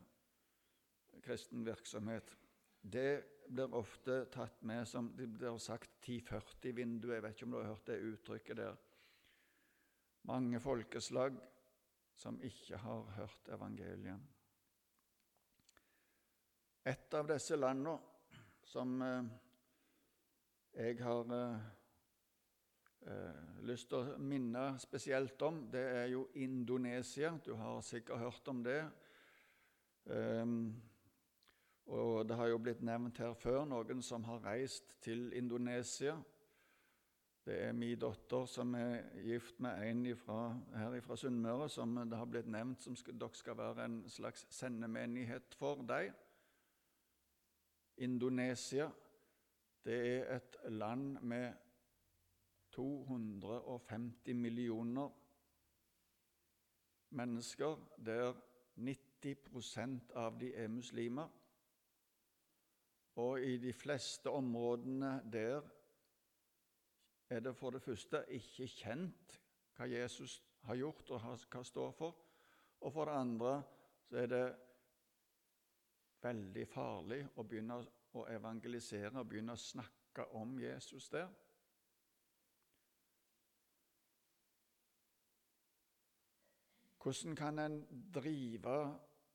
kristen 1.24 1.65
virksomhet. 1.65 2.36
Det 2.81 3.24
blir 3.48 3.74
ofte 3.77 4.25
tatt 4.34 4.62
med 4.65 4.88
som 4.88 5.12
det 5.17 5.27
blir 5.38 5.57
sagt 5.62 5.91
1040-vinduet. 6.01 7.15
Jeg 7.15 7.24
vet 7.24 7.36
ikke 7.36 7.48
om 7.48 7.55
du 7.55 7.60
har 7.60 7.72
hørt 7.74 7.88
det 7.89 8.01
uttrykket 8.10 8.57
der. 8.57 8.79
Mange 10.25 10.60
folkeslag 10.60 11.38
som 12.15 12.39
ikke 12.41 12.77
har 12.81 13.03
hørt 13.19 13.50
evangeliet. 13.53 14.19
Et 16.86 17.17
av 17.17 17.27
disse 17.29 17.57
landene 17.57 17.95
som 18.65 19.01
eh, 19.01 19.31
jeg 20.75 21.00
har 21.01 21.31
eh, 21.34 21.65
eh, 23.10 23.62
lyst 23.65 23.89
til 23.89 24.01
å 24.01 24.17
minne 24.22 24.67
spesielt 24.81 25.41
om, 25.48 25.63
det 25.72 25.86
er 26.01 26.10
jo 26.13 26.27
Indonesia. 26.41 27.34
Du 27.45 27.53
har 27.57 27.81
sikkert 27.86 28.22
hørt 28.22 28.51
om 28.53 28.62
det. 28.65 28.81
Um, 30.05 30.75
og 31.86 32.25
det 32.27 32.36
har 32.36 32.48
jo 32.50 32.58
blitt 32.58 32.82
nevnt 32.82 33.20
her 33.22 33.36
før 33.38 33.65
noen 33.70 34.01
som 34.04 34.24
har 34.25 34.42
reist 34.46 34.96
til 35.06 35.30
Indonesia. 35.38 36.15
Det 37.46 37.60
er 37.68 37.75
min 37.77 38.00
datter 38.01 38.48
som 38.50 38.74
er 38.74 39.04
gift 39.22 39.60
med 39.62 39.84
en 39.86 40.06
ifra, 40.10 40.56
her 40.80 40.96
fra 41.06 41.15
Sunnmøre, 41.15 41.70
som 41.70 41.94
det 42.10 42.18
har 42.18 42.25
blitt 42.25 42.50
nevnt 42.50 42.82
som 42.82 42.96
skal, 42.98 43.20
dere 43.22 43.38
skal 43.38 43.58
være 43.58 43.86
en 43.86 44.00
slags 44.10 44.48
sendemenighet 44.50 45.54
for 45.60 45.86
dem. 45.86 46.13
Indonesia 47.98 48.89
det 49.86 50.00
er 50.18 50.36
et 50.36 50.56
land 50.74 51.20
med 51.22 51.54
250 52.72 54.34
millioner 54.34 55.10
mennesker, 57.10 57.77
der 58.06 58.34
90% 58.77 60.12
av 60.15 60.39
de 60.39 60.56
er 60.56 60.68
muslimer. 60.68 61.30
Og 63.15 63.41
i 63.41 63.57
de 63.57 63.74
fleste 63.74 64.29
områdene 64.29 65.22
der 65.31 65.62
er 67.29 67.39
det 67.39 67.55
for 67.55 67.69
det 67.69 67.81
første 67.81 68.25
ikke 68.29 68.67
kjent 68.67 69.39
hva 69.75 69.88
Jesus 69.89 70.41
har 70.67 70.75
gjort 70.79 71.12
og 71.15 71.24
hva 71.24 71.63
står 71.63 71.91
for. 71.95 72.17
Og 72.81 72.93
for 72.93 73.10
det 73.10 73.15
andre 73.19 73.53
så 74.10 74.19
er 74.22 74.27
det 74.31 74.45
veldig 76.25 76.67
farlig 76.67 77.22
å 77.36 77.43
begynne 77.43 77.79
å 78.15 78.27
evangelisere 78.31 79.19
og 79.19 79.27
begynne 79.29 79.55
å 79.55 79.62
snakke 79.62 80.27
om 80.38 80.55
Jesus 80.60 81.10
der. 81.13 81.31
Hvordan 87.05 87.36
kan 87.38 87.60
en 87.62 87.81
drive 88.13 88.77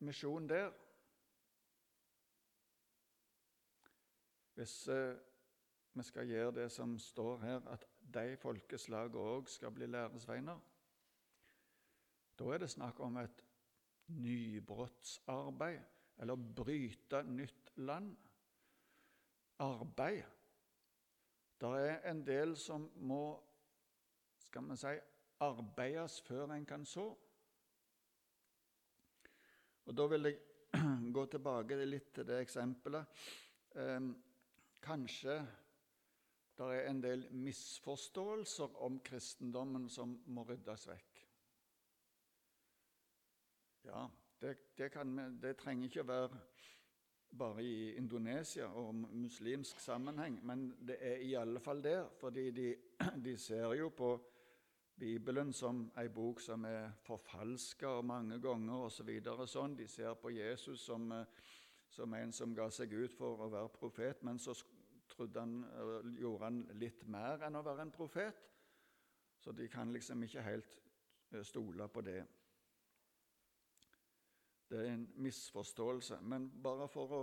misjon 0.02 0.48
der? 0.50 0.72
Hvis 4.60 4.88
eh, 4.88 5.16
vi 5.92 6.02
skal 6.02 6.28
gjøre 6.28 6.52
det 6.52 6.66
som 6.72 6.98
står 6.98 7.38
her, 7.40 7.60
at 7.72 7.86
de 8.14 8.36
folkeslag 8.36 9.14
òg 9.16 9.48
skal 9.48 9.72
bli 9.72 9.86
læresveiner, 9.88 10.58
da 12.36 12.50
er 12.52 12.60
det 12.60 12.68
snakk 12.68 13.00
om 13.00 13.16
et 13.16 13.40
nybrottsarbeid, 14.20 15.80
eller 16.20 16.44
bryte 16.56 17.22
nytt 17.24 17.72
land. 17.76 18.12
Arbeid. 19.64 20.22
Det 21.60 21.72
er 21.88 22.10
en 22.10 22.20
del 22.26 22.56
som 22.56 22.84
må 22.96 23.24
skal 24.44 24.68
vi 24.68 24.76
si, 24.76 24.96
arbeides 25.40 26.20
før 26.28 26.52
en 26.52 26.66
kan 26.66 26.84
så. 26.84 27.10
Og 29.84 29.96
Da 29.96 30.06
vil 30.06 30.28
jeg 30.28 30.40
gå 31.16 31.26
tilbake 31.26 31.84
litt 31.84 32.12
til 32.14 32.28
det 32.28 32.42
eksempelet. 32.44 33.24
Kanskje 34.80 35.40
det 36.60 36.68
er 36.76 36.90
en 36.90 37.02
del 37.02 37.26
misforståelser 37.32 38.76
om 38.84 38.98
kristendommen 39.04 39.88
som 39.88 40.18
må 40.26 40.44
ryddes 40.48 40.86
vekk. 40.90 41.20
Ja, 43.88 44.06
det, 44.40 44.56
det, 44.76 44.90
kan, 44.92 45.14
det 45.40 45.54
trenger 45.56 45.88
ikke 45.88 46.04
å 46.04 46.10
være 46.10 46.40
bare 47.30 47.64
i 47.64 47.94
Indonesia 47.96 48.66
og 48.76 48.94
muslimsk 48.94 49.80
sammenheng, 49.80 50.40
men 50.44 50.66
det 50.86 50.98
er 51.00 51.22
i 51.24 51.34
alle 51.38 51.60
fall 51.60 51.82
der, 51.84 52.08
fordi 52.20 52.50
de, 52.50 52.68
de 53.24 53.36
ser 53.38 53.72
jo 53.78 53.88
på 53.96 54.10
Bibelen 55.00 55.52
som 55.52 55.86
ei 55.96 56.10
bok 56.12 56.42
som 56.44 56.64
er 56.68 56.90
forfalska 57.06 58.00
mange 58.04 58.36
ganger 58.42 58.84
osv. 58.84 59.08
Så 59.24 59.46
sånn. 59.48 59.76
De 59.78 59.86
ser 59.88 60.12
på 60.20 60.32
Jesus 60.34 60.82
som, 60.84 61.06
eh, 61.12 61.24
som, 61.90 62.14
en 62.14 62.32
som 62.32 62.54
ga 62.54 62.68
seg 62.70 62.92
ut 62.94 63.14
for 63.14 63.42
å 63.44 63.50
være 63.50 63.72
profet, 63.74 64.22
men 64.22 64.38
så 64.38 64.54
han, 65.34 65.56
gjorde 66.16 66.44
han 66.44 66.60
litt 66.78 67.02
mer 67.10 67.42
enn 67.46 67.58
å 67.58 67.64
være 67.66 67.86
en 67.86 67.94
profet. 67.94 68.46
Så 69.40 69.52
de 69.56 69.66
kan 69.68 69.92
liksom 69.92 70.22
ikke 70.22 70.44
helt 70.44 70.76
eh, 71.32 71.42
stole 71.44 71.88
på 71.88 72.04
det. 72.04 72.20
Det 74.70 74.78
er 74.78 74.92
en 74.92 75.06
misforståelse. 75.16 76.20
Men 76.22 76.50
bare 76.62 76.86
for 76.88 77.14
å 77.16 77.22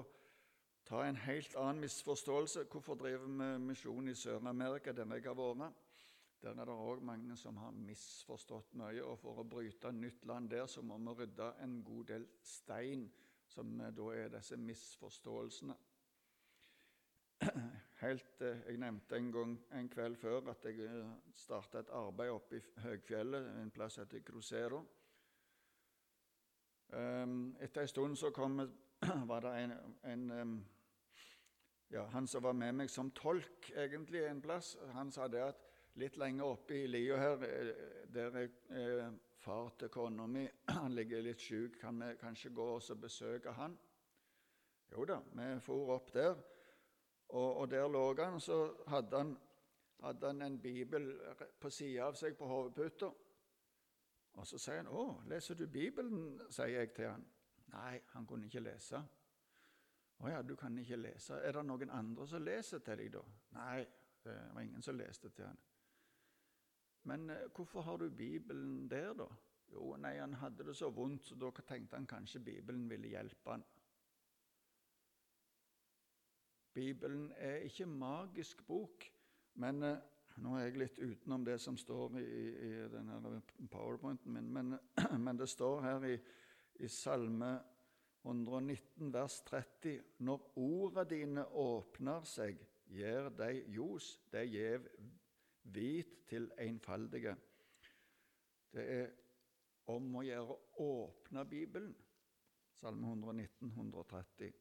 ta 0.88 1.04
en 1.06 1.20
helt 1.20 1.56
annen 1.60 1.84
misforståelse 1.84 2.66
Hvorfor 2.72 2.96
driver 3.00 3.28
vi 3.28 3.52
misjon 3.64 4.10
i 4.10 4.16
Sør-Amerika, 4.16 4.92
der 4.92 5.14
jeg 5.16 5.24
har 5.30 5.38
vært? 5.38 5.84
Der 6.42 6.54
er 6.54 6.66
det 6.66 6.74
òg 6.74 7.02
mange 7.02 7.36
som 7.38 7.58
har 7.58 7.72
misforstått 7.72 8.76
mye. 8.78 9.04
Og 9.04 9.18
for 9.20 9.42
å 9.42 9.48
bryte 9.48 9.92
nytt 9.92 10.26
land 10.26 10.50
der, 10.52 10.68
så 10.68 10.82
må 10.82 10.98
vi 10.98 11.22
rydde 11.22 11.54
en 11.64 11.80
god 11.84 12.04
del 12.12 12.28
stein, 12.44 13.08
som 13.58 13.78
da 13.98 14.08
er 14.14 14.30
disse 14.30 14.58
misforståelsene. 14.58 15.76
Helt, 18.04 18.42
eh, 18.42 18.62
Jeg 18.68 18.78
nevnte 18.78 19.18
en 19.18 19.32
gang 19.32 19.58
en 19.74 19.90
kveld 19.90 20.16
før 20.16 20.52
at 20.52 20.66
jeg 20.66 20.86
eh, 20.86 21.10
starta 21.34 21.82
et 21.82 21.90
arbeid 21.90 22.30
oppe 22.30 22.60
i 22.60 22.82
høgfjellet, 22.84 23.50
en 23.62 23.72
plass 23.74 23.98
heter 23.98 24.22
Crucero. 24.26 24.84
Ehm, 26.94 27.56
etter 27.60 27.82
en 27.82 27.88
stund 27.88 28.16
så 28.16 28.30
kom, 28.32 28.62
var 29.32 29.40
det 29.40 29.54
en, 29.64 29.74
en 30.04 30.32
ehm, 30.32 30.58
ja, 31.90 32.06
Han 32.14 32.28
som 32.28 32.44
var 32.44 32.54
med 32.54 32.76
meg 32.76 32.90
som 32.90 33.12
tolk 33.12 33.72
egentlig 33.76 34.26
en 34.28 34.42
plass, 34.42 34.76
han 34.94 35.12
sa 35.12 35.28
det 35.28 35.42
at 35.42 35.66
litt 35.98 36.18
lenger 36.18 36.46
oppe 36.46 36.76
i 36.78 36.88
lia 36.88 37.18
her, 37.18 37.44
eh, 37.48 38.06
der 38.14 38.38
er 38.44 38.50
eh, 38.70 39.14
far 39.48 39.70
til 39.80 39.90
kona 39.90 40.26
mi 40.28 40.48
Han 40.84 40.96
ligger 40.96 41.22
litt 41.24 41.42
sjuk. 41.42 41.80
Kan 41.80 42.00
vi 42.04 42.16
kanskje 42.20 42.50
gå 42.50 42.66
og 42.76 43.00
besøke 43.02 43.52
han? 43.52 43.78
Jo 44.92 45.06
da, 45.06 45.20
vi 45.34 45.60
for 45.64 45.94
opp 45.96 46.14
der. 46.14 46.36
Og, 47.30 47.58
og 47.58 47.72
der 47.72 47.88
lå 47.88 48.04
han, 48.20 48.40
så 48.40 48.74
hadde 48.88 49.18
han, 49.18 49.38
hadde 50.04 50.28
han 50.28 50.42
en 50.42 50.60
bibel 50.62 51.10
på 51.60 51.70
sida 51.70 52.08
av 52.08 52.16
seg 52.16 52.38
på 52.40 52.48
hodeputa. 52.48 53.10
Og 54.38 54.48
så 54.48 54.58
sier 54.62 54.84
han, 54.84 54.88
'Å, 54.88 55.24
leser 55.28 55.56
du 55.56 55.66
Bibelen?' 55.68 56.40
sier 56.50 56.68
jeg 56.68 56.94
til 56.94 57.10
han. 57.10 57.26
Nei, 57.74 58.00
han 58.14 58.28
kunne 58.28 58.46
ikke 58.46 58.60
lese. 58.60 59.02
'Å 60.20 60.30
ja, 60.30 60.42
du 60.42 60.56
kan 60.56 60.78
ikke 60.78 60.96
lese. 60.96 61.34
Er 61.34 61.52
det 61.52 61.66
noen 61.66 61.90
andre 61.90 62.28
som 62.28 62.44
leser 62.44 62.80
til 62.80 62.98
deg, 62.98 63.14
da?' 63.14 63.26
Nei, 63.52 63.88
det 64.24 64.38
var 64.54 64.62
ingen 64.62 64.82
som 64.82 64.96
leste 64.96 65.30
til 65.30 65.46
han. 65.46 65.58
Men 67.08 67.30
eh, 67.30 67.48
hvorfor 67.56 67.82
har 67.82 67.98
du 67.98 68.10
Bibelen 68.10 68.90
der, 68.92 69.14
da? 69.14 69.28
Jo, 69.72 69.96
nei, 70.00 70.18
han 70.20 70.34
hadde 70.34 70.66
det 70.68 70.76
så 70.76 70.90
vondt, 70.92 71.28
så 71.28 71.36
da 71.40 71.52
tenkte 71.62 71.96
han 71.96 72.08
kanskje 72.08 72.44
Bibelen 72.44 72.90
ville 72.90 73.12
hjelpe 73.12 73.52
han. 73.52 73.64
Bibelen 76.74 77.32
er 77.36 77.64
ikke 77.66 77.86
magisk 77.86 78.62
bok, 78.68 79.08
men 79.54 79.84
eh, 79.84 80.04
nå 80.44 80.58
er 80.58 80.68
jeg 80.68 80.82
litt 80.82 81.00
utenom 81.00 81.46
det 81.48 81.58
som 81.64 81.78
står 81.80 82.20
i, 82.22 82.26
i 82.68 82.72
denne 82.92 83.40
powerpointen 83.72 84.36
min, 84.36 84.52
men, 84.54 84.76
men, 85.26 85.40
det 85.40 85.50
står 85.50 85.82
her 85.82 86.06
i, 86.12 86.18
i 86.84 86.90
Salme 86.92 87.56
119, 88.22 89.14
vers 89.14 89.40
30.: 89.48 90.04
Når 90.28 90.52
orda 90.60 91.08
dine 91.08 91.48
åpner 91.48 92.28
seg, 92.28 92.60
gir 92.92 93.32
de 93.40 93.50
ljos, 93.74 94.18
de 94.32 94.44
gjev 94.46 94.86
hvit 95.74 96.18
til 96.30 96.50
enfaldige. 96.64 97.36
Det 98.74 98.90
er 98.98 99.08
om 99.94 100.20
å 100.20 100.26
gjøre 100.26 100.58
å 100.84 100.90
åpne 101.04 101.46
Bibelen. 101.48 101.96
Salme 102.78 103.10
119, 103.10 103.72
130 103.74 104.52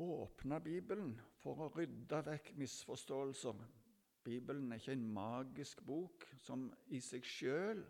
åpne 0.00 0.60
Bibelen 0.60 1.14
for 1.42 1.66
å 1.66 1.70
rydde 1.74 2.22
vekk 2.26 2.52
misforståelser. 2.60 3.62
Bibelen 4.24 4.72
er 4.72 4.80
ikke 4.80 4.94
en 4.96 5.08
magisk 5.14 5.82
bok 5.86 6.26
som 6.40 6.68
i 6.92 7.00
seg 7.04 7.24
sjøl 7.26 7.82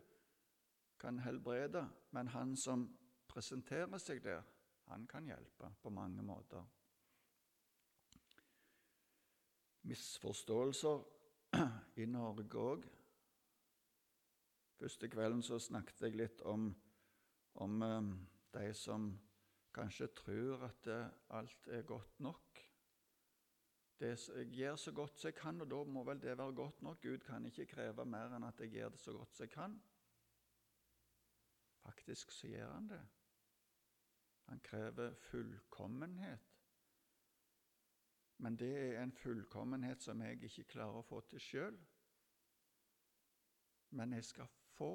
kan 1.01 1.19
helbrede, 1.25 1.83
men 2.15 2.31
han 2.35 2.55
som 2.57 2.87
presenterer 3.31 3.99
seg 4.03 4.23
der, 4.25 4.43
han 4.91 5.07
kan 5.11 5.27
hjelpe 5.27 5.71
på 5.83 5.93
mange 5.95 6.23
måter. 6.23 6.65
Misforståelser 9.91 11.01
i 12.03 12.07
Norge 12.07 12.61
òg. 12.63 12.85
Første 14.79 15.09
kvelden 15.11 15.43
så 15.43 15.59
snakket 15.61 16.05
jeg 16.07 16.19
litt 16.21 16.45
om, 16.47 16.69
om 17.59 17.83
um, 17.83 18.13
de 18.55 18.69
som 18.79 19.11
kanskje 19.75 20.09
tror 20.15 20.63
at 20.69 20.89
alt 21.37 21.67
er 21.75 21.83
godt 21.89 22.21
nok. 22.23 22.61
Det, 24.01 24.13
jeg 24.37 24.47
gjør 24.57 24.77
så 24.81 24.93
godt 24.93 25.19
som 25.19 25.29
jeg 25.29 25.37
kan, 25.37 25.61
og 25.61 25.69
da 25.71 25.83
må 25.85 26.05
vel 26.07 26.23
det 26.23 26.39
være 26.39 26.55
godt 26.57 26.83
nok. 26.83 27.03
Gud 27.03 27.19
kan 27.27 27.47
ikke 27.47 27.67
kreve 27.75 28.07
mer 28.09 28.33
enn 28.37 28.47
at 28.49 28.63
jeg 28.63 28.73
gjør 28.73 28.95
det 28.95 29.01
så 29.03 29.13
godt 29.13 29.35
som 29.35 29.45
jeg 29.45 29.53
kan. 29.53 29.75
Faktisk 31.83 32.33
så 32.33 32.49
gjør 32.49 32.73
han 32.73 32.89
det. 32.89 33.03
Han 34.49 34.63
krever 34.65 35.15
fullkommenhet. 35.15 36.50
Men 38.41 38.57
det 38.57 38.71
er 38.79 39.03
en 39.03 39.13
fullkommenhet 39.13 40.03
som 40.03 40.23
jeg 40.23 40.39
ikke 40.43 40.65
klarer 40.65 41.03
å 41.03 41.05
få 41.05 41.19
til 41.29 41.43
sjøl. 41.45 41.75
Men 43.91 44.15
jeg 44.17 44.25
skal 44.25 44.49
få 44.79 44.95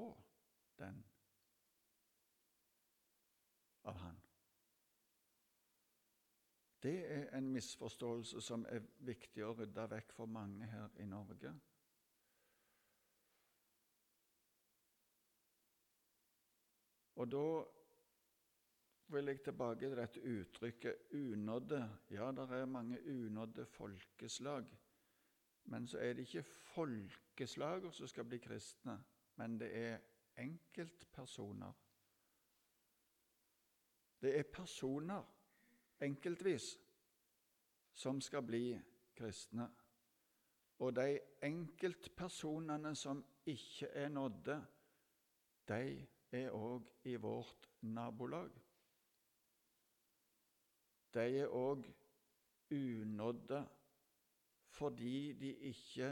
den 0.79 1.03
av 3.85 3.99
Han. 4.01 4.17
Det 6.81 6.95
er 7.11 7.29
en 7.37 7.51
misforståelse 7.53 8.41
som 8.41 8.65
er 8.69 8.81
viktig 9.05 9.45
å 9.45 9.53
rydde 9.57 9.87
vekk 9.93 10.17
for 10.17 10.29
mange 10.29 10.65
her 10.69 10.97
i 11.01 11.05
Norge. 11.05 11.53
Og 17.15 17.31
da 17.31 17.47
vil 19.07 19.25
jeg 19.25 19.41
tilbake 19.41 19.79
til 19.79 19.97
dette 19.97 20.21
uttrykket 20.21 20.95
'unådde'. 21.13 21.87
Ja, 22.09 22.31
det 22.31 22.49
er 22.51 22.65
mange 22.65 22.99
unådde 23.09 23.65
folkeslag. 23.65 24.79
Men 25.63 25.87
så 25.87 25.97
er 25.97 26.13
det 26.13 26.19
ikke 26.21 26.43
folkeslager 26.43 27.91
som 27.91 28.07
skal 28.07 28.23
bli 28.25 28.37
kristne, 28.37 29.03
men 29.35 29.59
det 29.59 29.77
er 29.77 29.99
enkeltpersoner. 30.37 31.71
Det 34.21 34.39
er 34.39 34.43
personer 34.43 35.23
enkeltvis 36.01 36.79
som 37.93 38.21
skal 38.21 38.43
bli 38.43 38.79
kristne. 39.15 39.69
Og 40.79 40.95
de 40.95 41.19
enkeltpersonene 41.43 42.95
som 42.95 43.25
ikke 43.45 43.87
er 43.87 44.09
nådde, 44.09 44.65
de 45.67 46.07
er 46.31 46.49
òg 46.51 46.89
i 47.03 47.15
vårt 47.15 47.69
nabolag. 47.81 48.64
De 51.15 51.23
er 51.39 51.51
òg 51.51 51.85
unådde 52.75 53.61
fordi 54.75 55.33
de 55.39 55.53
ikke 55.69 56.09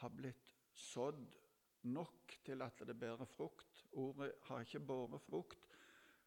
har 0.00 0.12
blitt 0.16 0.54
sådd 0.72 1.26
nok 1.82 2.32
til 2.44 2.62
at 2.62 2.80
det 2.86 2.96
bærer 2.98 3.28
frukt. 3.28 3.84
Ordet 3.92 4.32
har 4.42 4.60
ikke 4.60 4.80
båret 4.80 5.20
frukt. 5.22 5.66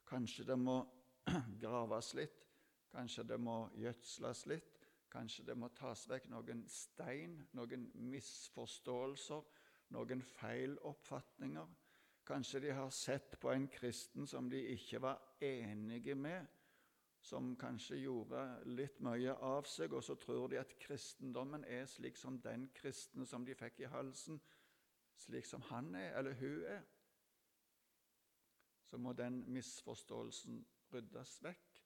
Kanskje 0.05 0.45
det 0.45 0.59
må 0.59 0.83
graves 1.63 2.13
litt. 2.13 2.45
Kanskje 2.93 3.25
det 3.31 3.39
må 3.41 3.57
gjødsles 3.81 4.45
litt. 4.51 4.87
Kanskje 5.13 5.45
det 5.45 5.57
må 5.57 5.69
tas 5.73 6.07
vekk 6.09 6.29
noen 6.29 6.63
stein, 6.69 7.39
noen 7.57 7.87
misforståelser, 8.09 9.43
noen 9.93 10.21
feiloppfatninger. 10.25 11.73
Kanskje 12.25 12.61
de 12.63 12.73
har 12.73 12.89
sett 12.93 13.37
på 13.41 13.51
en 13.51 13.67
kristen 13.67 14.27
som 14.29 14.49
de 14.49 14.61
ikke 14.73 15.01
var 15.03 15.21
enige 15.41 16.15
med, 16.15 16.45
som 17.23 17.53
kanskje 17.55 18.01
gjorde 18.01 18.41
litt 18.67 18.99
mye 19.03 19.31
av 19.47 19.67
seg, 19.69 19.93
og 19.95 20.03
så 20.03 20.17
tror 20.19 20.49
de 20.51 20.59
at 20.59 20.73
kristendommen 20.81 21.63
er 21.63 21.85
slik 21.87 22.17
som 22.19 22.39
den 22.43 22.67
kristne 22.75 23.25
som 23.25 23.45
de 23.47 23.55
fikk 23.55 23.79
i 23.85 23.91
halsen, 23.91 24.41
slik 25.23 25.47
som 25.47 25.63
han 25.69 25.93
er, 25.95 26.17
eller 26.19 26.35
hun 26.41 26.65
er. 26.67 26.83
Så 28.83 28.99
må 28.99 29.13
den 29.15 29.39
misforståelsen 29.55 30.59
ryddes 30.93 31.37
vekk. 31.43 31.79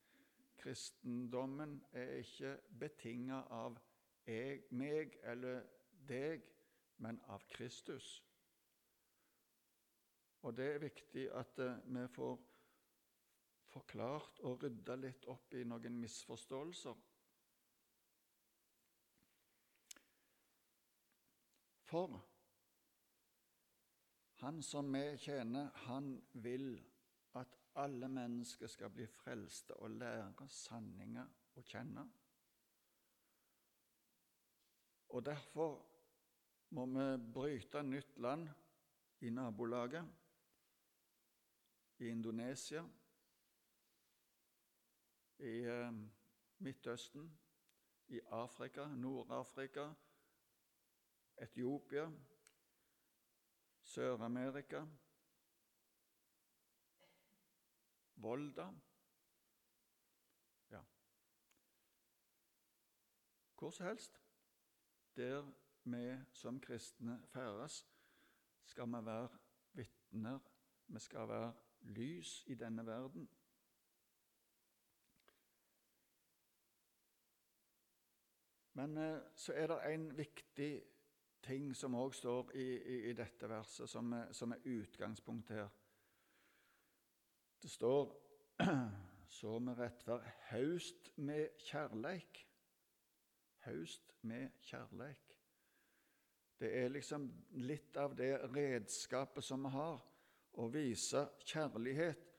Kristendommen 0.58 1.78
er 1.94 2.18
ikke 2.24 2.58
betinga 2.80 3.44
av 3.54 3.78
jeg, 4.26 4.64
meg 4.72 5.20
eller 5.24 5.62
deg, 6.10 6.42
men 6.98 7.22
av 7.30 7.46
Kristus. 7.54 8.18
Og 10.42 10.58
det 10.58 10.68
er 10.74 10.82
viktig 10.82 11.30
at 11.38 11.60
eh, 11.60 11.80
vi 11.86 12.08
får 12.14 12.38
forklart 13.78 14.42
og 14.48 14.64
rydda 14.64 14.96
litt 14.98 15.28
opp 15.30 15.54
i 15.54 15.64
noen 15.68 16.00
misforståelser. 16.02 16.98
For 21.88 22.18
han 24.42 24.62
som 24.62 24.90
vi 24.94 25.04
tjener, 25.18 25.70
han 25.88 26.10
vil 26.34 26.76
at 27.40 27.54
alle 27.80 28.10
mennesker 28.12 28.68
skal 28.68 28.92
bli 28.94 29.08
frelste 29.08 29.78
og 29.82 29.96
lære 30.02 30.50
sanninger 30.52 31.58
å 31.58 31.64
kjenne. 31.66 32.04
Og 35.16 35.24
Derfor 35.26 35.78
må 36.76 36.84
vi 36.92 37.08
bryte 37.34 37.82
nytt 37.84 38.18
land 38.20 38.50
i 39.24 39.30
nabolaget, 39.32 40.06
i 41.98 42.12
Indonesia, 42.12 42.84
i 45.40 45.56
eh, 45.70 45.94
Midtøsten, 46.58 47.40
i 48.08 48.20
Afrika, 48.26 48.88
Nord-Afrika, 48.88 49.94
Etiopia, 51.38 52.12
Sør-Amerika, 53.84 54.86
Volda 58.16 58.72
Ja. 60.72 60.82
Hvor 63.58 63.70
som 63.70 63.86
helst. 63.86 64.22
Der 65.16 65.52
vi 65.84 66.26
som 66.34 66.60
kristne 66.60 67.24
ferdes, 67.28 67.88
skal 68.66 68.88
vi 68.88 69.06
være 69.06 69.30
vitner. 69.74 70.40
Vi 70.88 71.00
skal 71.00 71.28
være 71.28 71.54
lys 71.82 72.44
i 72.48 72.56
denne 72.56 72.86
verden. 72.86 73.30
Men 78.78 78.98
eh, 78.98 79.20
så 79.36 79.54
er 79.54 79.68
det 79.68 79.80
en 79.90 80.18
viktig 80.18 80.72
ting 81.42 81.72
som 81.76 81.96
òg 81.98 82.14
står 82.14 82.52
i, 82.54 82.66
i, 82.78 82.98
i, 83.10 83.14
dette 83.18 83.50
verset, 83.50 83.90
som 83.90 84.12
er, 84.14 84.28
som 84.38 84.54
er 84.54 84.66
utgangspunktet 84.70 85.58
her. 85.58 85.72
Det 87.62 87.72
står 87.74 88.12
så 89.40 89.56
med 89.60 89.80
rettferd 89.80 90.28
haust 90.52 91.10
med 91.16 91.58
kjærleik. 91.66 92.44
Haust 93.66 94.14
med 94.22 94.54
kjærleik. 94.62 95.34
Det 96.60 96.70
er 96.78 96.94
liksom 96.94 97.26
litt 97.62 97.98
av 97.98 98.14
det 98.18 98.36
redskapet 98.54 99.46
som 99.46 99.66
vi 99.66 99.74
har, 99.74 99.98
å 100.58 100.70
vise 100.74 101.26
kjærlighet, 101.46 102.30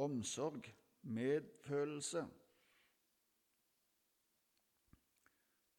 omsorg, 0.00 0.68
medfølelse. 1.02 2.26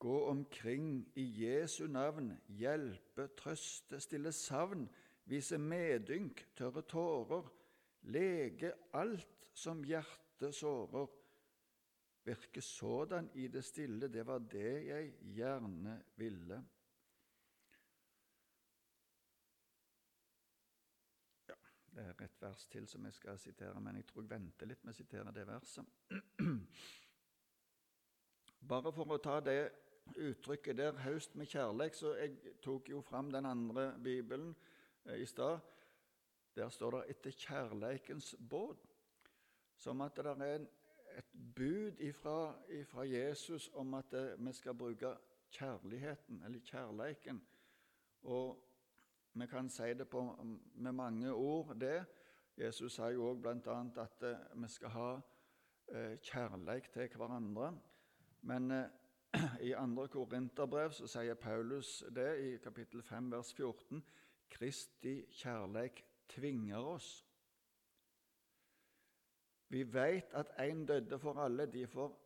Gå 0.02 0.26
omkring 0.26 1.12
i 1.16 1.44
Jesu 1.44 1.88
navn, 1.88 2.42
hjelpe, 2.48 3.28
trøste, 3.38 4.00
stille 4.02 4.32
savn, 4.34 4.88
vise 5.30 5.60
medynk, 5.62 6.42
tørre 6.58 6.82
tårer, 6.82 7.46
lege 8.10 8.72
alt 8.98 9.46
som 9.54 9.84
hjertet 9.86 10.56
sårer. 10.58 11.06
Virke 12.26 12.62
sådan 12.62 13.30
i 13.34 13.48
det 13.48 13.64
stille, 13.66 14.08
det 14.10 14.26
var 14.26 14.40
det 14.40 14.88
jeg 14.88 15.14
gjerne 15.36 16.04
ville. 16.16 16.64
Det 21.94 22.08
er 22.08 22.26
et 22.26 22.42
vers 22.42 22.66
til 22.74 22.88
som 22.88 23.06
jeg 23.06 23.14
skal 23.14 23.40
sitere, 23.40 23.82
men 23.82 23.96
jeg 24.02 24.06
tror 24.10 24.22
jeg 24.26 24.34
venter 24.34 24.66
litt 24.66 24.84
med 24.84 24.94
å 24.96 24.98
sitere 24.98 25.32
det 25.38 25.46
verset. 25.46 25.86
Bare 28.74 28.92
for 28.98 29.06
å 29.14 29.22
ta 29.22 29.38
det 29.46 29.91
uttrykket 30.18 30.78
der, 30.78 30.92
'haust 30.92 31.36
med 31.36 31.46
kjærleik', 31.46 31.94
så 31.94 32.16
jeg 32.16 32.32
tok 32.62 32.90
jo 32.90 33.02
fram 33.02 33.32
den 33.32 33.46
andre 33.46 34.00
bibelen 34.04 34.56
eh, 35.06 35.20
i 35.20 35.26
stad. 35.26 35.60
Der 36.56 36.70
står 36.70 36.92
det 36.92 37.10
'etter 37.10 37.32
kjærleikens 37.32 38.36
båd', 38.50 38.88
som 39.76 40.02
at 40.02 40.16
det 40.16 40.26
er 40.26 40.66
et 41.18 41.26
bud 41.56 42.00
ifra, 42.00 42.56
ifra, 42.70 43.02
Jesus 43.02 43.70
om 43.74 43.94
at 43.94 44.14
eh, 44.14 44.46
vi 44.46 44.54
skal 44.54 44.74
bruke 44.74 45.18
kjærligheten, 45.50 46.44
eller 46.44 46.60
kjærleiken. 46.60 47.48
Og 48.22 48.68
vi 49.34 49.48
kan 49.48 49.70
si 49.70 49.94
det 49.94 50.10
på, 50.10 50.46
med 50.74 50.92
mange 50.92 51.34
ord, 51.34 51.76
det. 51.76 52.06
Jesus 52.58 52.94
sa 52.94 53.08
jo 53.08 53.30
òg 53.32 53.42
bl.a. 53.42 54.04
at 54.04 54.24
eh, 54.24 54.62
vi 54.62 54.68
skal 54.68 54.90
ha 54.90 55.20
kjærleik 56.22 56.92
til 56.92 57.10
hverandre. 57.16 57.80
Men 58.42 58.72
i 59.62 59.74
2. 59.74 60.08
Korinterbrev 60.12 60.94
sier 60.94 61.36
Paulus 61.40 62.04
det 62.16 62.30
i 62.44 62.58
kapittel 62.64 63.04
5, 63.04 63.32
vers 63.32 63.54
14. 63.54 64.02
Kristi 64.52 65.14
kjærleik 65.32 66.04
tvinger 66.30 66.84
oss. 66.96 67.12
Vi 69.72 69.86
veit 69.88 70.34
at 70.36 70.52
én 70.60 70.86
døde 70.86 71.20
for 71.20 71.40
alle, 71.40 71.66
derfor 71.72 72.18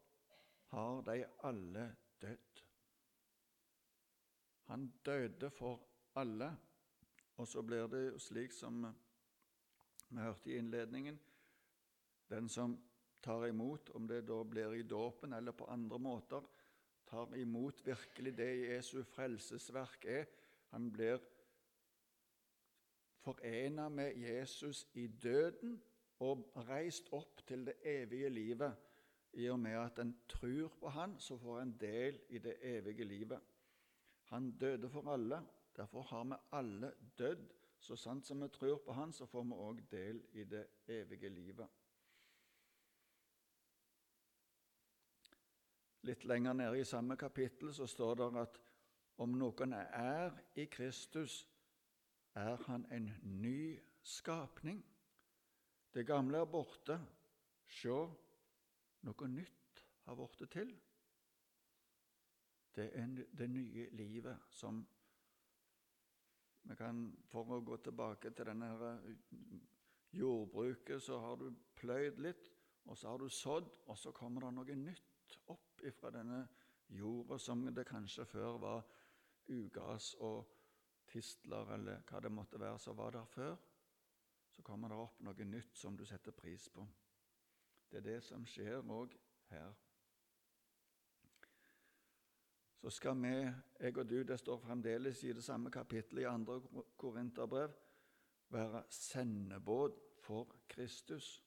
har 0.73 1.01
de 1.05 1.25
alle 1.43 1.85
dødd. 2.21 2.63
Han 4.65 4.87
døde 5.05 5.49
for 5.49 5.81
alle. 6.15 6.49
Og 7.37 7.47
så 7.47 7.61
blir 7.61 7.87
det 7.91 8.21
slik 8.21 8.53
som 8.55 8.85
vi 10.09 10.21
hørte 10.21 10.49
i 10.49 10.57
innledningen 10.57 11.19
Den 12.29 12.49
som 12.49 12.77
tar 13.21 13.45
imot, 13.47 13.89
om 13.89 14.07
det 14.07 14.21
da 14.27 14.43
blir 14.43 14.73
i 14.73 14.83
dåpen 14.83 15.33
eller 15.33 15.51
på 15.51 15.65
andre 15.65 15.99
måter, 15.99 16.41
tar 17.15 17.35
imot 17.35 17.85
virkelig 17.85 18.37
det 18.37 18.49
Jesu 18.67 19.03
frelsesverk 19.03 20.05
er. 20.05 20.25
Han 20.73 20.91
blir 20.91 21.21
forena 23.23 23.89
med 23.89 24.17
Jesus 24.19 24.87
i 24.93 25.07
døden 25.07 25.77
og 26.19 26.51
reist 26.67 27.07
opp 27.15 27.45
til 27.47 27.63
det 27.69 27.77
evige 27.87 28.29
livet. 28.29 28.75
I 29.33 29.47
og 29.51 29.59
med 29.59 29.77
at 29.79 29.99
en 29.99 30.13
tror 30.27 30.75
på 30.79 30.89
Han, 30.89 31.15
så 31.19 31.37
får 31.37 31.61
en 31.61 31.73
del 31.79 32.19
i 32.29 32.39
det 32.39 32.55
evige 32.61 33.03
livet. 33.03 33.39
Han 34.31 34.51
døde 34.51 34.89
for 34.89 35.11
alle. 35.11 35.41
Derfor 35.75 36.01
har 36.01 36.23
vi 36.23 36.35
alle 36.51 36.91
dødd. 37.17 37.47
Så 37.79 37.95
sant 37.95 38.27
som 38.27 38.41
vi 38.41 38.47
tror 38.47 38.77
på 38.85 38.93
Han, 38.93 39.13
så 39.13 39.25
får 39.25 39.43
vi 39.43 39.51
òg 39.51 39.81
del 39.91 40.21
i 40.33 40.43
det 40.43 40.67
evige 40.87 41.29
livet. 41.29 41.67
Litt 46.05 46.25
lenger 46.25 46.53
nede 46.53 46.79
i 46.79 46.85
samme 46.85 47.17
kapittel 47.17 47.73
så 47.73 47.87
står 47.87 48.15
det 48.19 48.25
at 48.37 48.57
om 49.17 49.31
noen 49.39 49.73
er 49.73 50.35
i 50.59 50.65
Kristus, 50.69 51.45
er 52.35 52.59
han 52.67 52.85
en 52.91 53.07
ny 53.41 53.79
skapning. 54.03 54.83
Det 55.93 56.05
gamle 56.05 56.43
er 56.43 56.51
borte. 56.51 56.99
Se, 57.65 57.95
noe 59.07 59.29
nytt 59.31 59.81
har 60.05 60.19
blitt 60.19 60.43
til. 60.51 60.75
Det 62.75 62.89
er 62.99 63.15
det 63.39 63.49
nye 63.49 63.87
livet 63.95 64.51
som 64.51 64.83
vi 66.65 66.75
kan, 66.75 67.01
For 67.29 67.49
å 67.55 67.61
gå 67.61 67.77
tilbake 67.85 68.31
til 68.33 68.49
denne 68.49 68.69
jordbruket, 70.13 71.01
så 71.01 71.19
har 71.21 71.35
du 71.39 71.49
pløyd 71.77 72.19
litt, 72.19 72.49
og 72.85 72.97
så 72.97 73.09
har 73.09 73.21
du 73.21 73.29
sådd, 73.29 73.69
og 73.85 73.97
så 73.97 74.11
kommer 74.11 74.45
det 74.45 74.53
noe 74.57 74.77
nytt 74.85 75.14
ifra 75.85 76.11
denne 76.11 76.45
jorda 76.87 77.37
som 77.39 77.65
det 77.73 77.87
kanskje 77.87 78.25
før 78.25 78.59
var 78.61 78.83
ugas 79.49 80.13
og 80.19 80.45
tistler 81.07 81.73
eller 81.75 82.03
hva 82.09 82.21
det 82.21 82.31
måtte 82.33 82.59
være 82.59 82.79
som 82.79 82.97
var 82.97 83.11
der 83.15 83.25
før, 83.25 83.55
så 84.55 84.61
kommer 84.61 84.89
det 84.89 84.97
opp 84.97 85.19
noe 85.21 85.47
nytt 85.47 85.77
som 85.77 85.97
du 85.97 86.05
setter 86.05 86.31
pris 86.31 86.69
på. 86.69 86.85
Det 87.91 87.97
er 87.97 88.07
det 88.07 88.21
som 88.23 88.45
skjer 88.47 88.81
òg 88.81 89.13
her. 89.51 89.73
Så 92.81 92.89
skal 92.89 93.17
vi, 93.17 93.33
jeg 93.79 93.97
og 93.97 94.09
du, 94.09 94.19
det 94.23 94.37
står 94.39 94.59
fremdeles 94.61 95.23
i 95.23 95.33
det 95.33 95.43
samme 95.43 95.71
kapittelet 95.71 96.21
i 96.21 96.29
andre 96.29 96.59
Korinterbrev, 96.97 97.71
være 98.49 98.83
sendebåd 98.89 99.97
for 100.21 100.55
Kristus. 100.69 101.44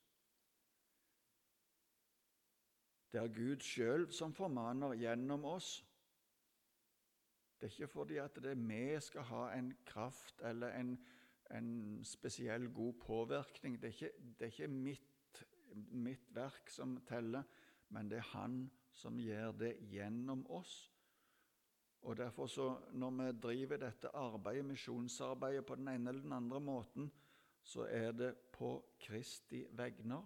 Det 3.12 3.20
er 3.20 3.28
Gud 3.32 3.62
sjøl 3.64 4.08
som 4.12 4.34
formaner 4.36 4.92
gjennom 5.00 5.44
oss. 5.48 5.78
Det 7.58 7.66
er 7.66 7.72
ikke 7.72 7.92
fordi 7.92 8.18
at 8.22 8.36
det 8.42 8.54
vi 8.60 8.82
skal 9.00 9.24
ha 9.30 9.44
en 9.56 9.72
kraft 9.86 10.42
eller 10.46 10.76
en, 10.78 10.92
en 11.50 12.04
spesiell 12.04 12.68
god 12.72 12.92
påvirkning. 13.02 13.80
Det 13.82 13.88
er 13.88 13.96
ikke, 13.96 14.10
det 14.38 14.46
er 14.46 14.52
ikke 14.52 14.68
mitt, 14.68 15.42
mitt, 15.74 16.28
verk 16.36 16.70
som 16.70 17.00
teller, 17.08 17.42
men 17.88 18.10
det 18.10 18.20
er 18.20 18.30
Han 18.34 18.70
som 18.92 19.18
gjør 19.18 19.52
det 19.52 19.74
gjennom 19.90 20.46
oss. 20.50 20.92
Og 22.02 22.16
derfor 22.16 22.46
så, 22.46 22.78
Når 22.92 23.10
vi 23.10 23.40
driver 23.40 23.76
dette 23.76 24.08
arbeidet, 24.14 24.64
misjonsarbeidet 24.64 25.66
på 25.66 25.74
den 25.74 25.88
ene 25.88 26.10
eller 26.10 26.22
den 26.22 26.32
andre 26.32 26.60
måten, 26.60 27.10
så 27.62 27.86
er 27.90 28.12
det 28.12 28.36
på 28.52 28.84
Kristi 29.00 29.64
vegner. 29.70 30.22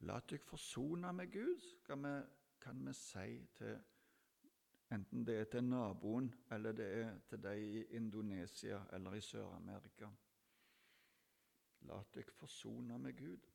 La 0.00 0.20
dere 0.20 0.38
forsone 0.46 1.12
med 1.12 1.32
Gud, 1.32 1.64
vi, 1.88 2.12
kan 2.60 2.86
vi 2.86 2.92
si 2.94 3.46
til 3.54 3.78
Enten 4.90 5.26
det 5.26 5.34
er 5.36 5.44
til 5.44 5.64
naboen, 5.64 6.34
eller 6.50 6.72
det 6.72 6.86
er 7.00 7.18
til 7.28 7.42
deg 7.44 7.60
i 7.60 7.82
Indonesia 7.98 8.78
eller 8.96 9.18
i 9.18 9.20
Sør-Amerika. 9.20 10.08
La 11.90 11.98
dere 12.14 12.32
forsone 12.32 12.96
med 12.98 13.12
Gud. 13.18 13.50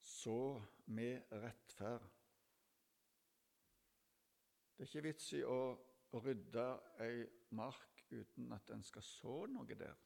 Så 0.00 0.62
med 0.86 1.32
rettferd. 1.32 2.10
Det 4.76 4.84
er 4.84 4.90
ikke 4.90 5.08
vits 5.08 5.32
i 5.32 5.44
å 5.48 5.60
rydde 6.12 6.66
ei 7.08 7.24
mark 7.56 8.04
uten 8.10 8.52
at 8.52 8.70
en 8.74 8.84
skal 8.84 9.02
så 9.02 9.44
noe 9.48 9.80
der. 9.80 9.96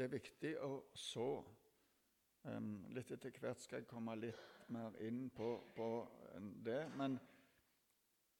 Det 0.00 0.06
er 0.06 0.12
viktig 0.14 0.50
å 0.64 0.68
så. 0.96 1.24
Um, 2.48 2.86
litt 2.96 3.10
etter 3.12 3.34
hvert 3.36 3.60
skal 3.60 3.82
jeg 3.82 3.88
komme 3.90 4.14
litt 4.16 4.70
mer 4.72 4.94
inn 5.04 5.26
på, 5.28 5.48
på 5.76 5.88
det. 6.64 6.86
Men 6.96 7.18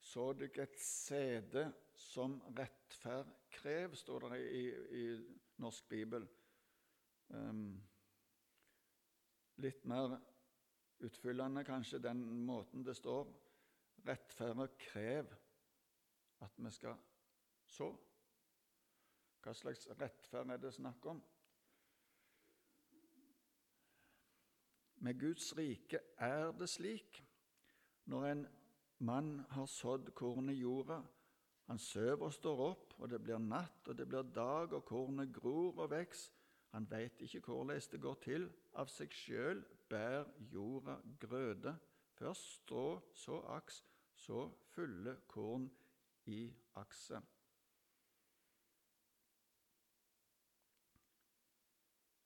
så 0.00 0.30
dykk 0.40 0.56
et 0.62 0.78
sede 0.80 1.66
som 2.00 2.38
rettferd 2.56 3.28
krev, 3.52 3.92
står 3.92 4.24
det 4.32 4.38
i, 4.40 4.62
i 4.72 5.02
Norsk 5.60 5.90
Bibel. 5.90 6.24
Um, 7.28 7.74
litt 9.60 9.84
mer 9.84 10.14
utfyllende 11.04 11.66
kanskje 11.68 12.00
den 12.06 12.22
måten 12.46 12.86
det 12.86 12.94
står. 12.96 13.28
Rettferd 14.06 14.78
krev 14.86 15.28
at 16.40 16.56
vi 16.56 16.72
skal 16.72 16.96
så. 17.68 17.90
Hva 19.44 19.54
slags 19.60 19.84
rettferd 20.00 20.54
er 20.56 20.64
det 20.64 20.72
snakk 20.78 21.10
om? 21.12 21.20
Med 25.00 25.20
Guds 25.20 25.52
rike 25.56 26.00
er 26.20 26.52
det 26.52 26.68
slik 26.68 27.22
når 28.10 28.26
en 28.26 28.46
mann 28.98 29.38
har 29.54 29.68
sådd 29.70 30.10
korn 30.14 30.50
i 30.52 30.58
jorda, 30.60 31.00
han 31.70 31.78
sover 31.78 32.26
og 32.26 32.32
står 32.34 32.60
opp, 32.64 32.94
og 32.98 33.12
det 33.12 33.20
blir 33.22 33.38
natt, 33.38 33.86
og 33.86 33.94
det 33.94 34.08
blir 34.10 34.26
dag, 34.34 34.72
og 34.74 34.82
kornet 34.88 35.30
gror 35.30 35.76
og 35.78 35.92
veks. 35.92 36.24
Han 36.74 36.88
veit 36.90 37.22
ikke 37.22 37.44
hvordan 37.46 37.78
det 37.92 38.00
går 38.02 38.16
til. 38.24 38.48
Av 38.74 38.90
seg 38.90 39.14
sjøl 39.14 39.62
bær 39.86 40.26
jorda 40.50 40.96
grøde. 41.22 41.76
Først 42.18 42.56
strå, 42.56 42.98
så 43.14 43.38
aks, 43.54 43.84
så 44.18 44.48
fulle 44.74 45.14
korn 45.30 45.70
i 46.26 46.42
akset. 46.74 47.22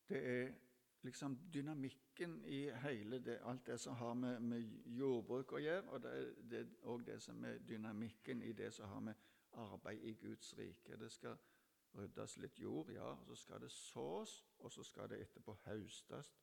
Det 0.08 0.24
er 0.24 0.63
liksom 1.04 1.36
dynamikken 1.52 2.38
i 2.44 2.70
hele 2.70 3.18
det, 3.18 3.38
alt 3.44 3.66
det 3.66 3.78
som 3.80 3.94
har 3.94 4.14
med, 4.14 4.40
med 4.40 4.68
jordbruk 4.86 5.52
å 5.52 5.60
gjøre, 5.60 5.88
og 5.92 6.02
det 6.02 6.12
det, 6.50 6.62
og 6.82 7.04
det, 7.06 7.18
som 7.22 7.44
er 7.44 7.58
dynamikken 7.68 8.42
i 8.42 8.52
det 8.52 8.72
som 8.74 8.88
har 8.88 9.00
med 9.00 9.14
arbeid 9.52 10.02
i 10.02 10.14
Guds 10.14 10.54
rike. 10.58 10.96
Det 10.96 11.10
skal 11.12 11.36
ryddes 11.94 12.36
litt 12.42 12.58
jord, 12.58 12.90
ja, 12.90 13.12
så 13.26 13.36
skal 13.36 13.60
det 13.60 13.70
sås, 13.70 14.44
og 14.58 14.72
så 14.72 14.82
skal 14.82 15.08
det 15.10 15.20
etterpå 15.20 15.54
høstes. 15.66 16.34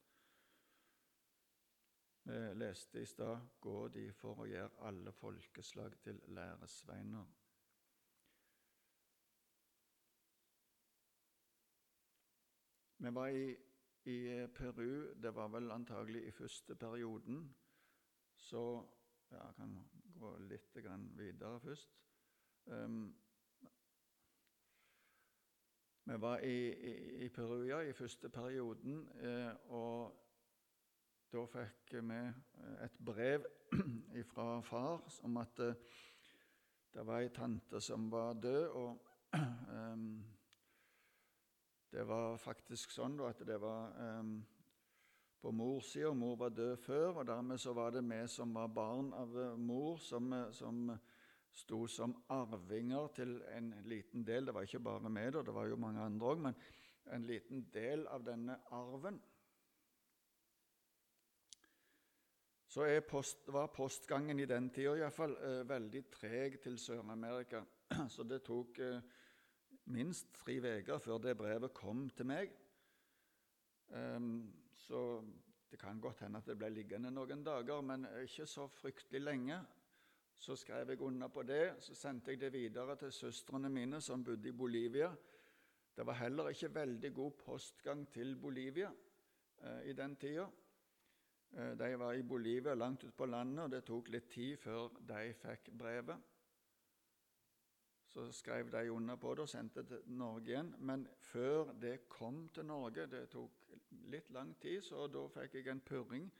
Vi 2.23 2.37
leste 2.53 3.01
i 3.01 3.05
stad 3.05 3.47
'Gå 3.61 3.87
de 3.87 4.11
for 4.13 4.39
å 4.39 4.45
gjøre 4.45 4.87
alle 4.87 5.11
folkeslag 5.11 5.97
til 6.03 6.21
læresveiner'. 6.27 7.25
Vi 12.97 13.13
var 13.13 13.27
i, 13.27 13.57
i, 14.05 14.47
Peru, 14.55 15.13
det 15.21 15.35
var 15.35 15.47
vel 15.53 15.71
antagelig 15.71 16.25
i 16.27 16.31
første 16.31 16.75
perioden. 16.75 17.55
Så 18.35 18.85
Jeg 19.31 19.53
kan 19.55 19.75
gå 20.19 20.37
litt 20.37 20.75
videre 21.17 21.59
først. 21.59 21.93
Um, 22.65 23.15
vi 26.03 26.21
var 26.21 26.37
i, 26.37 26.73
i, 26.73 27.25
i 27.25 27.29
Peru 27.29 27.63
ja, 27.63 27.79
i 27.79 27.93
første 27.93 28.29
perioden, 28.29 29.09
eh, 29.21 29.53
og 29.69 30.17
da 31.31 31.45
fikk 31.47 31.93
vi 31.93 32.17
eh, 32.17 32.83
et 32.83 32.97
brev 33.05 33.45
fra 34.33 34.61
far 34.61 35.05
om 35.23 35.37
at 35.37 35.61
eh, 35.63 35.75
det 36.91 37.05
var 37.07 37.21
ei 37.21 37.29
tante 37.29 37.79
som 37.81 38.09
var 38.11 38.33
død. 38.33 38.67
og 38.67 39.05
um, 39.93 40.25
Det 41.91 42.03
var 42.07 42.37
faktisk 42.39 42.93
sånn 42.95 43.17
da, 43.19 43.29
at 43.33 43.41
det 43.43 43.57
var 43.59 43.91
um, 44.21 44.37
på 45.41 45.51
mors 45.51 45.89
side, 45.91 46.07
og 46.07 46.15
mor 46.15 46.37
var 46.39 46.53
død 46.55 46.77
før. 46.79 47.07
og 47.19 47.25
Dermed 47.27 47.59
så 47.59 47.73
var 47.75 47.91
det 47.91 48.05
vi 48.07 48.21
som 48.31 48.53
var 48.55 48.71
barn 48.71 49.11
av 49.17 49.35
mor, 49.59 49.97
som, 49.99 50.31
som 50.55 50.85
sto 51.51 51.81
som 51.91 52.13
arvinger 52.31 53.11
til 53.15 53.35
en 53.51 53.73
liten 53.83 54.23
del. 54.23 54.47
Det 54.47 54.55
var 54.55 54.67
ikke 54.67 54.83
bare 54.85 55.11
meg, 55.11 55.33
det 55.33 55.53
var 55.53 55.67
jo 55.67 55.79
mange 55.79 56.05
andre 56.05 56.31
òg, 56.31 56.45
men 56.47 56.55
en 57.11 57.27
liten 57.27 57.65
del 57.73 58.07
av 58.07 58.23
denne 58.23 58.55
arven. 58.71 59.19
Så 62.71 62.85
post, 63.03 63.43
var 63.51 63.67
postgangen 63.67 64.39
i 64.39 64.47
den 64.47 64.69
tida 64.71 64.93
iallfall 64.95 65.33
eh, 65.43 65.63
veldig 65.67 66.05
treg 66.13 66.61
til 66.63 66.77
Sør-Amerika. 66.79 67.65
Så 68.13 68.23
det 68.23 68.45
tok 68.47 68.79
eh, 68.79 69.01
minst 69.91 70.31
tre 70.39 70.57
uker 70.61 70.99
før 71.03 71.21
det 71.21 71.37
brevet 71.39 71.73
kom 71.75 72.07
til 72.15 72.29
meg. 72.31 72.51
Um, 73.91 74.47
så 74.79 75.21
det 75.71 75.79
kan 75.79 75.99
godt 76.01 76.23
hende 76.25 76.39
at 76.39 76.47
det 76.47 76.57
ble 76.59 76.69
liggende 76.71 77.11
noen 77.11 77.43
dager, 77.43 77.83
men 77.83 78.07
ikke 78.23 78.47
så 78.47 78.67
fryktelig 78.71 79.21
lenge. 79.21 79.59
Så 80.41 80.55
skrev 80.57 80.89
jeg 80.89 81.01
under 81.01 81.27
på 81.27 81.43
det. 81.43 81.75
Så 81.79 81.95
sendte 81.95 82.31
jeg 82.31 82.41
det 82.41 82.53
videre 82.53 82.95
til 82.97 83.11
søstrene 83.13 83.69
mine 83.69 84.01
som 84.01 84.23
bodde 84.23 84.49
i 84.49 84.55
Bolivia. 84.57 85.11
Det 85.95 86.05
var 86.05 86.17
heller 86.23 86.49
ikke 86.49 86.73
veldig 86.75 87.13
god 87.13 87.31
postgang 87.45 88.07
til 88.09 88.35
Bolivia 88.35 88.89
eh, 89.63 89.89
i 89.91 89.93
den 89.93 90.15
tida. 90.15 90.47
Eh, 91.53 91.77
de 91.77 91.99
var 91.99 92.13
i 92.13 92.23
Bolivia 92.23 92.73
langt 92.73 93.03
ute 93.03 93.15
på 93.15 93.25
landet, 93.25 93.63
og 93.63 93.71
det 93.71 93.83
tok 93.85 94.09
litt 94.09 94.29
tid 94.31 94.57
før 94.57 94.89
de 95.07 95.33
fikk 95.37 95.71
brevet. 95.77 96.30
Så 98.11 98.31
skrev 98.31 98.71
de 98.71 98.91
under 98.91 99.15
på 99.15 99.33
det 99.35 99.45
og 99.45 99.49
sendte 99.49 99.83
det 99.87 99.87
til 100.03 100.17
Norge 100.19 100.51
igjen. 100.51 100.75
Men 100.79 101.07
før 101.17 101.71
det 101.81 102.09
kom 102.09 102.49
til 102.49 102.65
Norge 102.65 103.07
Det 103.07 103.29
tok 103.31 103.51
litt 104.11 104.31
lang 104.31 104.51
tid, 104.59 104.81
så 104.81 105.07
da 105.07 105.27
fikk 105.31 105.55
jeg 105.55 105.67
en 105.71 105.81
purring, 105.81 106.31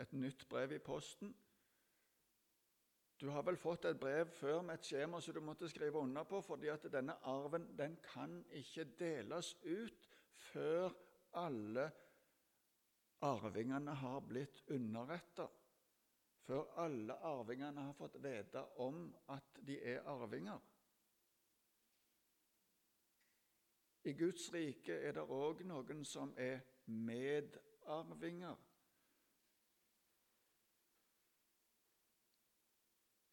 et 0.00 0.12
nytt 0.12 0.46
brev 0.48 0.72
i 0.72 0.78
posten. 0.78 1.34
Du 3.20 3.28
har 3.30 3.44
vel 3.46 3.56
fått 3.56 3.84
et 3.84 4.00
brev 4.00 4.30
før 4.36 4.62
med 4.62 4.74
et 4.74 4.88
skjema 4.88 5.20
som 5.20 5.34
du 5.36 5.40
måtte 5.44 5.68
skrive 5.68 6.00
under 6.00 6.24
på, 6.28 6.40
fordi 6.40 6.68
at 6.72 6.86
denne 6.92 7.14
arven 7.30 7.68
den 7.78 7.96
kan 8.02 8.40
ikke 8.52 8.84
deles 8.98 9.54
ut 9.62 10.08
før 10.50 10.90
alle 11.40 11.90
arvingene 13.24 13.94
har 14.00 14.20
blitt 14.28 14.64
underretta. 14.70 15.46
Før 16.44 16.74
alle 16.84 17.16
arvingene 17.24 17.86
har 17.86 17.96
fått 17.96 18.18
vite 18.20 18.64
om 18.84 19.06
at 19.32 19.60
de 19.64 19.78
er 19.94 20.02
arvinger. 20.10 20.60
I 24.04 24.12
Guds 24.12 24.52
rike 24.52 24.92
er 24.92 25.16
det 25.16 25.24
òg 25.32 25.62
noen 25.64 26.04
som 26.04 26.34
er 26.36 26.60
medarvinger. 26.92 28.56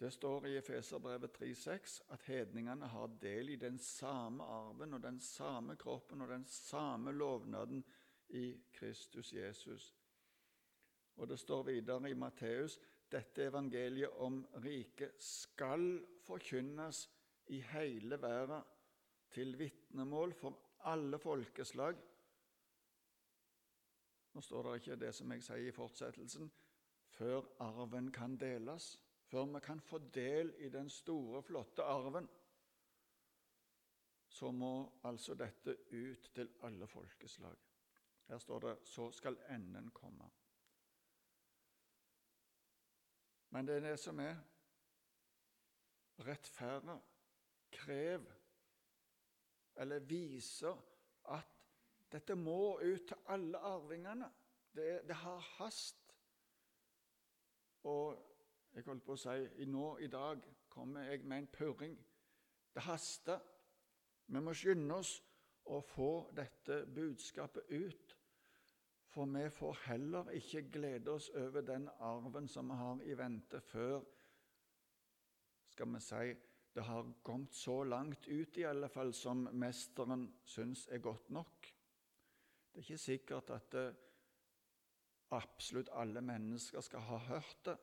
Det 0.01 0.09
står 0.13 0.47
i 0.47 0.55
Efeserbrevet 0.57 1.35
3,6 1.37 1.99
at 2.15 2.23
hedningene 2.25 2.87
har 2.89 3.11
del 3.21 3.51
i 3.53 3.59
den 3.59 3.77
samme 3.77 4.43
arven 4.43 4.95
og 4.97 5.03
den 5.03 5.19
samme 5.19 5.75
kroppen 5.75 6.23
og 6.25 6.31
den 6.31 6.45
samme 6.49 7.11
lovnaden 7.11 7.83
i 8.29 8.55
Kristus 8.73 9.33
Jesus. 9.33 9.91
Og 11.15 11.27
det 11.29 11.39
står 11.39 11.63
videre 11.67 12.09
i 12.09 12.17
Matteus 12.17 12.79
dette 13.11 13.43
evangeliet 13.51 14.17
om 14.23 14.45
riket 14.63 15.19
skal 15.21 15.99
forkynnes 16.23 17.09
i 17.51 17.59
hele 17.61 18.21
verden 18.21 18.63
til 19.31 19.57
vitnemål 19.59 20.33
for 20.33 20.57
alle 20.91 21.19
folkeslag. 21.19 21.99
Nå 24.33 24.41
står 24.41 24.67
det 24.67 24.75
ikke 24.79 24.99
det 25.05 25.13
som 25.15 25.31
jeg 25.31 25.43
sier 25.43 25.69
i 25.69 25.75
fortsettelsen 25.75 26.51
før 27.11 27.47
arven 27.59 28.11
kan 28.15 28.37
deles 28.39 28.93
før 29.31 29.45
vi 29.53 29.59
kan 29.63 29.79
få 29.79 29.97
del 30.11 30.53
i 30.59 30.69
den 30.69 30.89
store, 30.89 31.43
flotte 31.43 31.83
arven, 31.83 32.27
så 34.27 34.51
må 34.51 34.91
altså 35.03 35.35
dette 35.39 35.77
ut 35.91 36.29
til 36.35 36.49
alle 36.63 36.87
folkeslag. 36.87 37.55
Her 38.27 38.37
står 38.37 38.59
det 38.59 38.77
'så 38.83 39.11
skal 39.11 39.37
enden 39.49 39.91
komme'. 39.91 40.29
Men 43.49 43.67
det 43.67 43.75
er 43.75 43.89
det 43.89 43.99
som 43.99 44.19
er 44.19 44.35
rettferdig, 46.19 46.99
krev, 47.71 48.25
eller 49.75 49.99
viser 49.99 50.77
at 51.31 51.57
dette 52.11 52.35
må 52.35 52.79
ut 52.81 53.07
til 53.07 53.17
alle 53.31 53.57
arvingene. 53.57 54.27
Det, 54.75 55.01
det 55.07 55.15
har 55.15 55.39
hast. 55.57 56.15
Og 57.83 58.19
jeg 58.73 58.83
holdt 58.85 59.05
på 59.05 59.15
å 59.15 59.19
si 59.19 59.67
nå 59.67 59.95
i 60.03 60.09
dag 60.11 60.43
kommer 60.71 61.07
jeg 61.09 61.25
med 61.25 61.43
en 61.43 61.51
purring. 61.51 61.97
Det 62.73 62.83
haster. 62.85 63.39
Vi 64.31 64.39
må 64.39 64.53
skynde 64.55 64.95
oss 64.95 65.17
å 65.71 65.81
få 65.83 66.11
dette 66.35 66.85
budskapet 66.87 67.71
ut. 67.71 68.15
For 69.11 69.27
vi 69.27 69.49
får 69.51 69.79
heller 69.89 70.29
ikke 70.37 70.69
glede 70.71 71.11
oss 71.11 71.27
over 71.35 71.65
den 71.67 71.89
arven 71.99 72.47
som 72.47 72.69
vi 72.71 72.77
har 72.79 73.01
i 73.03 73.17
vente, 73.19 73.59
før 73.59 73.99
skal 75.71 75.91
vi 75.91 75.99
si, 76.03 76.35
det 76.73 76.83
har 76.87 77.13
kommet 77.23 77.53
så 77.53 77.83
langt 77.83 78.27
ut 78.27 78.57
i 78.57 78.65
alle 78.65 78.87
fall 78.89 79.13
som 79.13 79.43
mesteren 79.59 80.29
syns 80.47 80.87
er 80.87 81.03
godt 81.03 81.29
nok. 81.29 81.67
Det 82.71 82.79
er 82.79 82.85
ikke 82.85 82.97
sikkert 82.97 83.49
at 83.51 83.71
det, 83.71 83.87
absolutt 85.31 85.89
alle 85.95 86.21
mennesker 86.21 86.83
skal 86.83 87.03
ha 87.07 87.17
hørt 87.27 87.65
det. 87.65 87.77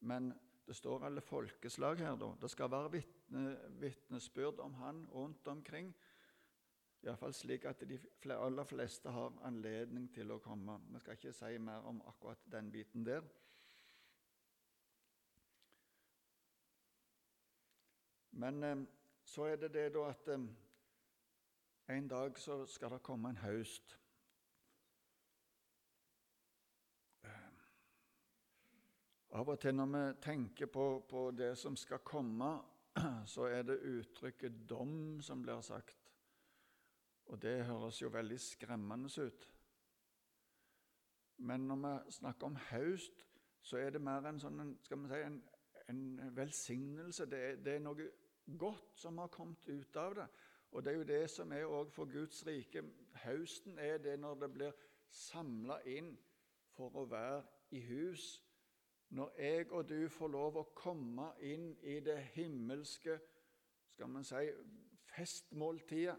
Men 0.00 0.32
det 0.66 0.76
står 0.76 1.04
alle 1.06 1.20
folkeslag 1.20 1.98
her, 1.98 2.16
da. 2.16 2.32
Det 2.40 2.50
skal 2.50 2.70
være 2.70 2.92
vitne, 2.92 3.56
vitnesbyrd 3.80 4.60
om 4.62 4.74
han 4.74 5.06
rundt 5.14 5.48
omkring. 5.48 5.94
Iallfall 7.02 7.34
slik 7.34 7.64
at 7.64 7.82
de 7.86 7.98
aller 8.34 8.66
fleste 8.66 9.10
har 9.14 9.34
anledning 9.46 10.08
til 10.14 10.30
å 10.34 10.40
komme. 10.42 10.80
Vi 10.92 11.02
skal 11.02 11.18
ikke 11.18 11.34
si 11.34 11.58
mer 11.62 11.86
om 11.86 12.02
akkurat 12.10 12.42
den 12.52 12.70
biten 12.74 13.06
der. 13.06 13.26
Men 18.38 18.62
eh, 18.62 18.76
så 19.24 19.42
er 19.42 19.56
det 19.56 19.72
det 19.74 19.88
da 19.94 20.04
at 20.08 20.28
eh, 20.28 20.44
en 21.96 22.08
dag 22.08 22.38
så 22.38 22.66
skal 22.66 22.90
det 22.90 23.02
komme 23.02 23.32
en 23.32 23.40
høst. 23.42 23.98
Eh, 27.24 27.48
av 29.30 29.48
og 29.48 29.58
til 29.60 29.74
når 29.74 29.90
vi 29.94 30.02
tenker 30.22 30.70
på, 30.70 30.86
på 31.10 31.30
det 31.30 31.56
som 31.58 31.76
skal 31.76 31.98
komme, 31.98 32.52
så 33.34 33.50
er 33.50 33.62
det 33.62 33.80
uttrykket 33.82 34.52
'dom' 34.70 35.22
som 35.22 35.42
blir 35.42 35.60
sagt. 35.60 36.12
Og 37.26 37.42
det 37.42 37.64
høres 37.64 38.02
jo 38.02 38.08
veldig 38.08 38.40
skremmende 38.40 39.22
ut. 39.22 39.50
Men 41.36 41.60
når 41.60 41.76
vi 41.76 42.12
snakker 42.12 42.46
om 42.46 42.56
høst, 42.56 43.26
så 43.62 43.76
er 43.76 43.90
det 43.90 44.00
mer 44.00 44.26
en, 44.26 44.40
sånn, 44.40 44.76
skal 44.82 44.98
vi 45.02 45.08
si, 45.08 45.20
en, 45.26 45.42
en 45.88 46.36
velsignelse. 46.36 47.26
Det 47.26 47.38
er, 47.38 47.56
det 47.56 47.74
er, 47.74 47.84
noe 47.84 48.08
godt 48.58 48.90
som 48.94 49.18
har 49.18 49.26
kommet 49.26 49.68
ut 49.68 49.96
av 49.96 50.14
det. 50.14 50.28
Og 50.70 50.84
det 50.84 50.92
er 50.92 50.96
jo 50.96 51.02
det 51.02 51.30
som 51.30 51.52
er 51.52 51.64
òg 51.64 51.92
for 51.92 52.04
Guds 52.12 52.46
rike. 52.46 52.82
Høsten 53.24 53.78
er 53.78 53.98
det 53.98 54.18
når 54.20 54.34
det 54.34 54.52
blir 54.52 54.72
samla 55.10 55.80
inn 55.88 56.12
for 56.76 56.96
å 56.96 57.04
være 57.08 57.42
i 57.70 57.80
hus. 57.80 58.44
Når 59.08 59.40
jeg 59.40 59.72
og 59.72 59.88
du 59.88 60.08
får 60.08 60.28
lov 60.28 60.56
å 60.60 60.68
komme 60.76 61.32
inn 61.40 61.72
i 61.82 62.00
det 62.04 62.18
himmelske 62.34 63.18
skal 63.88 64.08
man 64.12 64.24
si, 64.24 64.44
festmåltidet 65.16 66.16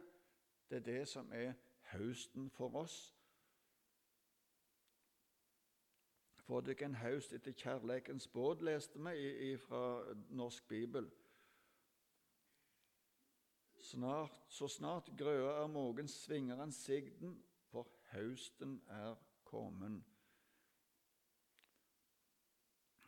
det 0.69 0.81
er 0.81 0.85
det 0.85 1.07
som 1.07 1.31
er 1.31 1.53
høsten 1.93 2.49
for 2.49 2.75
oss. 2.75 2.97
Får 6.49 6.65
dere 6.65 6.85
en 6.85 6.97
høst 6.97 7.33
etter 7.33 7.53
kjærleikens 7.53 8.27
båt, 8.27 8.61
leste 8.65 8.99
vi 8.99 9.57
fra 9.61 9.81
Norsk 10.29 10.67
Bibel. 10.67 11.09
Snart, 13.89 14.36
så 14.49 14.67
snart 14.69 15.10
grøa 15.17 15.63
er 15.63 15.69
mogen, 15.71 16.08
svinger 16.08 16.60
han 16.62 16.71
sigden, 16.71 17.32
for 17.71 17.88
høsten 18.12 18.75
er 18.93 19.15
kommet. 19.43 20.04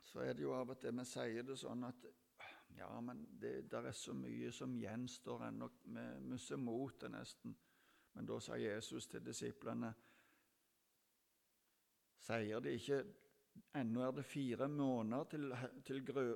Så 0.02 0.20
er 0.20 0.34
det 0.34 0.42
jo 0.42 0.56
av 0.56 0.74
og 0.74 0.80
til 0.82 0.96
vi 0.98 1.04
sier 1.06 1.46
det 1.46 1.56
sånn 1.60 1.86
at 1.86 2.08
ja, 2.76 2.90
men 3.00 3.22
det 3.40 3.70
der 3.70 3.86
er 3.92 3.94
så 3.94 4.14
mye 4.16 4.50
som 4.52 4.74
gjenstår 4.74 5.46
ennå. 5.52 5.70
Vi 5.84 6.06
mister 6.32 6.58
motet 6.58 7.14
nesten. 7.14 7.54
Men 8.12 8.26
da 8.26 8.40
sa 8.40 8.58
Jesus 8.60 9.06
til 9.06 9.24
disiplene 9.24 9.94
Sier 12.22 12.60
de 12.62 12.74
ikke 12.76 13.00
ennå 13.74 14.02
er 14.06 14.12
det 14.14 14.24
fire 14.24 14.68
måneder 14.68 15.24
til, 15.30 15.54
til, 15.84 16.04
grø, 16.06 16.26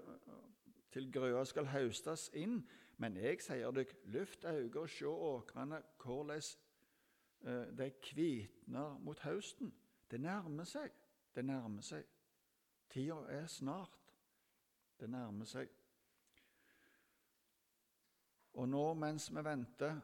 til 0.91 1.13
grøa 1.13 1.45
skal 1.47 1.69
høstes 1.71 2.31
inn? 2.35 2.57
Men 2.97 3.17
jeg 3.17 3.43
sier 3.45 3.71
dere, 3.77 3.99
løft 4.05 4.45
øynene 4.45 4.81
og 4.81 4.91
se 4.91 5.07
åkrene, 5.07 5.83
hvordan 6.03 6.43
eh, 7.45 7.79
de 7.79 7.91
kvitner 8.03 8.99
mot 8.99 9.21
høsten. 9.21 9.75
Det 10.11 10.21
nærmer 10.21 10.65
seg. 10.65 10.93
Det 11.35 11.45
nærmer 11.45 11.83
seg. 11.83 12.05
Tida 12.91 13.21
er 13.29 13.47
snart. 13.47 14.15
Det 15.01 15.11
nærmer 15.11 15.45
seg. 15.45 15.69
Og 18.57 18.69
nå 18.69 18.85
mens 18.95 19.29
vi 19.35 19.45
venter, 19.45 19.99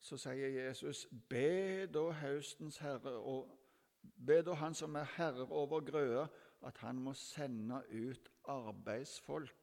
så 0.00 0.16
sier 0.16 0.52
Jesus, 0.54 1.08
be 1.28 1.86
da 1.90 2.10
høstens 2.20 2.78
herre 2.78 3.16
og 3.18 3.54
Be 4.26 4.42
da 4.42 4.54
Han 4.54 4.74
som 4.74 4.94
er 4.94 5.04
herre 5.16 5.44
over 5.50 5.80
grøda, 5.84 6.26
at 6.62 6.78
han 6.78 6.96
må 7.02 7.12
sende 7.12 7.82
ut 7.90 8.30
arbeidsfolk 8.44 9.57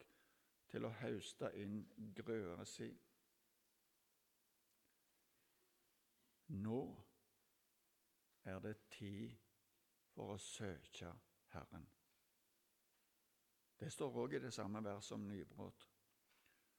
til 0.72 0.86
å 0.86 0.94
hauste 1.02 1.52
inn 1.62 1.82
grøda 2.16 2.66
si. 2.68 2.90
Nå 6.48 6.80
er 8.46 8.60
det 8.60 8.76
tid 8.94 9.36
for 10.14 10.36
å 10.36 10.42
søke 10.42 11.12
Herren. 11.54 11.88
Det 13.80 13.92
står 13.92 14.20
òg 14.24 14.38
i 14.38 14.44
det 14.44 14.54
samme 14.54 14.84
verset 14.84 15.18
om 15.18 15.28
nybrudd. 15.28 15.88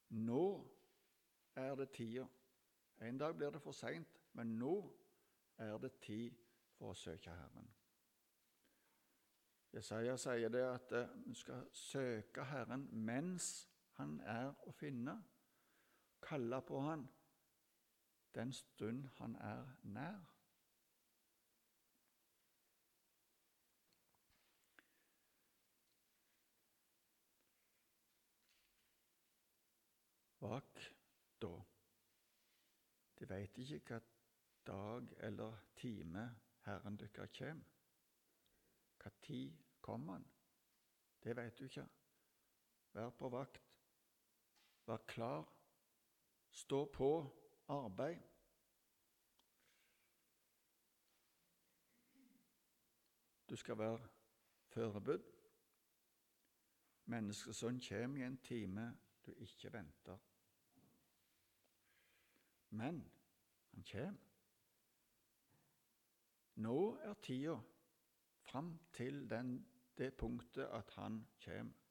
Nå 0.08 0.44
er 1.56 1.74
det 1.74 1.90
tida. 1.92 2.26
En 3.00 3.18
dag 3.18 3.36
blir 3.36 3.50
det 3.50 3.60
for 3.60 3.76
seint, 3.76 4.20
men 4.32 4.54
nå 4.58 4.76
er 5.58 5.78
det 5.78 5.98
tid 6.00 6.38
for 6.78 6.92
å 6.92 6.96
søke 6.96 7.34
Herren. 7.34 7.68
Jesaja 9.76 10.16
sier 10.16 10.48
det 10.48 10.62
at 10.64 10.92
vi 10.92 11.00
eh, 11.02 11.36
skal 11.36 11.66
søke 11.76 12.44
Herren 12.48 12.86
mens 12.92 13.66
Han 13.96 14.18
er 14.20 14.52
å 14.66 14.72
finne. 14.76 15.20
Kalle 16.26 16.60
på 16.66 16.80
Han 16.88 17.06
den 18.36 18.52
stund 18.52 19.08
Han 19.14 19.34
er 19.34 19.76
nær. 19.82 20.32
Bak 30.40 30.92
da. 31.40 31.54
De 33.18 33.28
veit 33.28 33.58
ikke 33.58 33.80
hva 33.88 34.00
dag 34.66 35.14
eller 35.28 35.56
time 35.80 36.26
Herren 36.66 36.98
deres 37.00 37.32
kjem. 37.32 37.64
Hva 39.00 39.14
tid 39.22 39.56
kommer 39.80 40.18
Han? 40.18 40.28
Det 41.24 41.36
veit 41.36 41.58
du 41.58 41.64
ikke. 41.64 41.88
Vær 42.92 43.10
på 43.16 43.32
vakt. 43.32 43.75
Vær 44.86 44.96
klar. 44.96 45.52
Stå 46.50 46.84
på. 46.92 47.32
Arbeid. 47.68 48.18
Du 53.50 53.56
skal 53.56 53.78
være 53.78 54.08
forberedt. 54.68 55.32
Menneskesønnen 57.04 57.82
kommer 57.88 58.22
i 58.22 58.26
en 58.26 58.38
time 58.38 58.98
du 59.26 59.32
ikke 59.32 59.72
venter. 59.72 60.18
Men 62.70 63.12
han 63.74 63.84
kommer. 63.92 64.20
Nå 66.54 66.96
er 66.96 67.14
tida 67.22 67.58
fram 68.40 68.78
til 68.92 69.30
den, 69.30 69.66
det 69.98 70.14
punktet 70.14 70.64
at 70.64 70.90
han 70.90 71.26
kommer. 71.44 71.85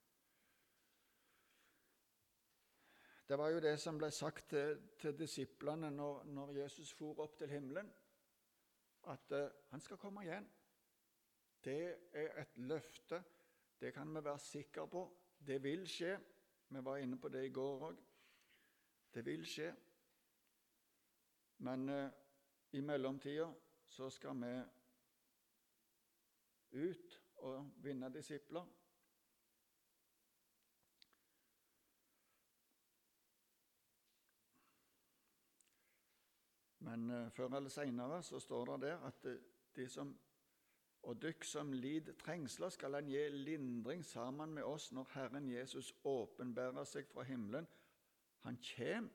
Det 3.27 3.38
var 3.38 3.49
jo 3.49 3.59
det 3.59 3.79
som 3.81 3.97
ble 3.97 4.11
sagt 4.13 4.49
til, 4.49 4.81
til 5.01 5.15
disiplene 5.17 5.89
når, 5.91 6.23
når, 6.29 6.51
Jesus 6.59 6.91
for 6.93 7.23
opp 7.23 7.38
til 7.38 7.49
himmelen, 7.49 7.88
at 9.09 9.31
uh, 9.31 9.47
han 9.71 9.81
skal 9.81 9.97
komme 9.97 10.21
igjen. 10.25 10.45
Det 11.65 11.79
er 12.13 12.38
et 12.41 12.57
løfte. 12.57 13.23
Det 13.81 13.93
kan 13.93 14.13
vi 14.13 14.23
være 14.23 14.39
sikre 14.39 14.88
på. 14.88 15.01
Det 15.47 15.57
vil 15.63 15.88
skje. 15.89 16.13
Vi 16.69 16.85
var 16.85 16.97
inne 17.01 17.17
på 17.21 17.29
det 17.29 17.45
i 17.47 17.53
går 17.53 17.89
òg. 17.89 17.97
Det 19.13 19.25
vil 19.25 19.45
skje. 19.49 19.73
Men 21.65 21.89
uh, 21.89 22.09
i 22.78 22.82
mellomtida 22.82 23.49
så 23.88 24.09
skal 24.09 24.38
vi 24.41 24.53
ut 26.86 27.21
og 27.47 27.71
vinne 27.82 28.13
disipler. 28.13 28.65
Men 36.86 37.09
uh, 37.09 37.31
før 37.33 37.57
eller 37.57 37.73
seinere 37.73 38.21
så 38.23 38.39
står 38.39 38.65
det 38.65 38.81
der 38.88 39.07
at 39.07 39.25
eh, 39.25 39.41
de 39.75 39.89
som 39.89 40.13
og 41.05 41.21
dykk 41.21 41.43
som 41.45 41.73
lid 41.73 42.07
trengsler, 42.17 42.69
skal 42.69 42.93
han 42.97 43.09
gi 43.09 43.27
lindring 43.29 44.05
sammen 44.05 44.53
med 44.57 44.63
oss 44.63 44.88
når 44.91 45.11
Herren 45.13 45.49
Jesus 45.49 45.93
åpenbærer 46.03 46.83
seg 46.89 47.05
fra 47.11 47.23
himmelen. 47.23 47.67
Han 48.41 48.57
kjem 48.57 49.11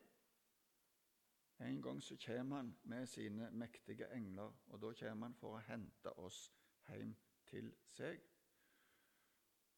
en 1.61 1.83
gang 1.83 2.03
så 2.03 2.17
kjem 2.17 2.53
han 2.53 2.77
med 2.83 3.07
sine 3.07 3.51
mektige 3.51 4.07
engler, 4.15 4.55
og 4.67 4.81
da 4.83 4.93
kjem 4.97 5.23
han 5.23 5.35
for 5.35 5.59
å 5.59 5.65
hente 5.67 6.13
oss 6.23 6.47
hjem 6.89 7.13
til 7.51 7.73
seg. 7.93 8.23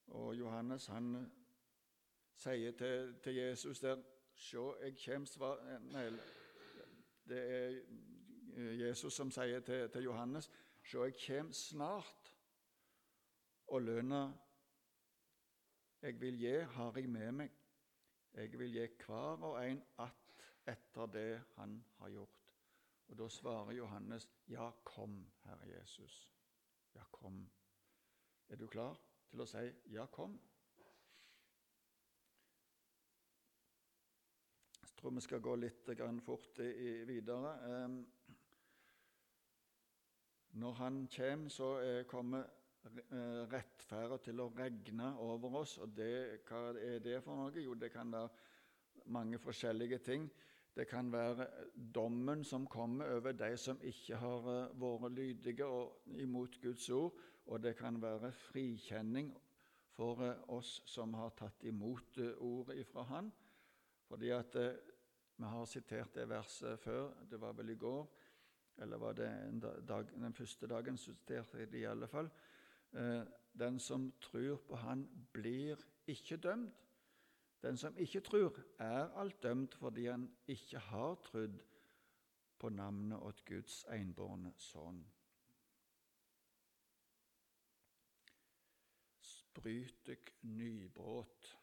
Og 0.07 0.36
Johannes 0.36 0.86
han 0.93 1.14
sier 2.38 2.76
til, 2.76 3.16
til 3.24 3.40
Jesus 3.40 3.80
der 3.80 4.03
Se, 4.32 4.62
jeg 4.80 4.95
kjem, 4.97 5.26
svar... 5.28 5.59
Nei, 5.93 6.07
det 7.33 7.43
er 7.57 8.76
Jesus 8.87 9.16
som 9.16 9.30
sier 9.33 9.64
til, 9.64 9.89
til 9.91 10.11
Johannes 10.11 10.51
Se, 10.83 10.99
jeg 10.99 11.14
kommer 11.26 11.53
snart. 11.53 12.33
og 13.72 13.83
lønna 13.83 14.33
jeg 16.03 16.20
vil 16.20 16.39
gi, 16.39 16.55
har 16.74 16.97
jeg 16.99 17.09
med 17.09 17.33
meg. 17.33 17.51
Jeg 18.35 18.59
vil 18.59 18.72
gi 18.74 18.87
hver 19.05 19.45
og 19.47 19.59
en 19.62 19.83
att 19.99 20.18
etter 20.66 21.07
det 21.07 21.43
han 21.57 21.85
har 21.99 22.09
gjort. 22.11 22.41
Og 23.09 23.18
Da 23.18 23.28
svarer 23.28 23.72
Johannes, 23.72 24.28
ja, 24.49 24.70
kom, 24.85 25.30
Herre 25.45 25.68
Jesus. 25.78 26.30
Ja, 26.95 27.03
kom. 27.12 27.51
Er 28.49 28.57
du 28.57 28.66
klar 28.66 28.99
til 29.30 29.41
å 29.41 29.47
si 29.47 29.72
ja, 29.87 30.07
kom? 30.07 30.41
Tror 35.03 35.17
vi 35.17 35.21
skal 35.25 35.41
gå 35.43 35.57
litt 35.59 35.89
fort 36.23 36.59
videre. 37.09 37.57
Når 40.53 40.73
han 40.79 41.09
kommer, 41.11 41.49
så 41.51 41.69
kommer 42.07 42.45
eh, 42.87 43.43
rettferda 43.51 44.19
til 44.23 44.43
å 44.45 44.51
regne 44.55 45.09
over 45.25 45.59
oss. 45.63 45.79
Og 45.83 45.91
det, 45.97 46.45
hva 46.47 46.69
er 46.77 47.01
det 47.03 47.19
for 47.25 47.41
noe? 47.41 47.55
Jo, 47.59 47.75
det 47.75 47.91
kan 47.91 48.13
være 48.13 48.31
mange 49.11 49.41
forskjellige 49.43 49.99
ting. 50.07 50.29
Det 50.73 50.87
kan 50.89 51.11
være 51.13 51.49
dommen 51.75 52.45
som 52.45 52.69
kommer 52.71 53.17
over 53.17 53.35
de 53.37 53.51
som 53.59 53.81
ikke 53.83 54.21
har 54.23 54.51
eh, 54.55 54.77
vært 54.85 55.17
lydige 55.17 55.67
og 55.67 56.15
imot 56.21 56.61
Guds 56.63 56.89
ord. 56.95 57.17
Og 57.51 57.59
det 57.59 57.75
kan 57.81 57.99
være 57.99 58.31
frikjenning 58.53 59.33
for 59.97 60.23
eh, 60.29 60.47
oss 60.53 60.79
som 60.87 61.19
har 61.19 61.35
tatt 61.39 61.65
imot 61.67 62.23
ordet 62.39 62.85
ifra 62.85 63.09
Han. 63.11 63.33
Fordi 64.13 64.31
at 64.37 64.57
vi 65.43 65.49
har 65.49 65.64
sitert 65.66 66.14
det 66.14 66.28
verset 66.28 66.80
før, 66.80 67.11
det 67.30 67.40
var 67.40 67.53
vel 67.59 67.70
i 67.70 67.74
går. 67.74 68.05
Eller 68.78 68.97
var 68.97 69.12
det 69.12 69.30
dag, 69.88 70.07
den 70.14 70.34
første 70.34 70.66
dagen 70.66 70.97
siterte 70.97 71.59
jeg 71.59 71.72
det 71.72 71.80
i 71.80 71.88
alle 71.90 72.09
fall. 72.09 72.30
Eh, 72.93 73.24
den 73.59 73.78
som 73.78 74.12
tror 74.20 74.57
på 74.68 74.76
Han, 74.76 75.26
blir 75.32 75.76
ikke 76.07 76.36
dømt. 76.36 76.74
Den 77.62 77.76
som 77.76 77.99
ikke 77.99 78.20
tror, 78.20 78.59
er 78.78 79.11
alt 79.18 79.43
dømt 79.43 79.74
fordi 79.74 80.07
han 80.07 80.30
ikke 80.47 80.78
har 80.78 81.14
trodd 81.14 81.62
på 82.59 82.68
navnet 82.68 83.18
åt 83.18 83.45
Guds 83.45 83.84
enbårne 83.90 84.53
sønn. 84.57 85.03
Sprytek 89.20 90.34
nybrot. 90.43 91.59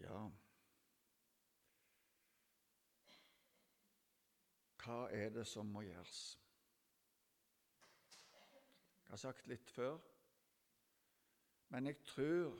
Ja 0.00 0.28
Hva 4.84 5.06
er 5.16 5.30
det 5.32 5.46
som 5.48 5.66
må 5.72 5.80
gjøres? 5.80 6.16
Jeg 9.04 9.12
har 9.14 9.20
sagt 9.22 9.46
litt 9.48 9.70
før, 9.72 9.94
men 11.72 11.86
jeg 11.88 12.02
tror 12.04 12.58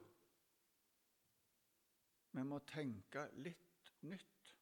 vi 2.34 2.44
må 2.48 2.58
tenke 2.70 3.26
litt 3.44 3.90
nytt 4.08 4.52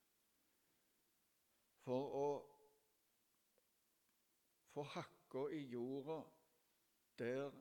for 1.84 2.16
å 2.18 2.26
få 4.72 4.84
hakka 4.96 5.44
i 5.54 5.62
jorda 5.72 6.18
der 7.22 7.54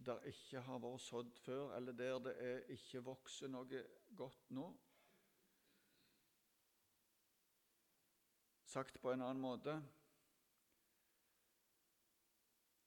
det 0.00 0.16
ikke 0.30 0.62
har 0.64 0.78
vært 0.80 1.02
sådd 1.04 1.34
før, 1.42 1.74
eller 1.76 1.92
der 1.92 2.22
det 2.24 2.36
ikke 2.76 3.02
vokser 3.04 3.50
noe 3.52 3.82
godt 4.16 4.54
nå. 4.56 4.70
Sagt 8.70 9.00
på 9.02 9.10
en 9.10 9.22
annen 9.26 9.40
måte 9.42 9.72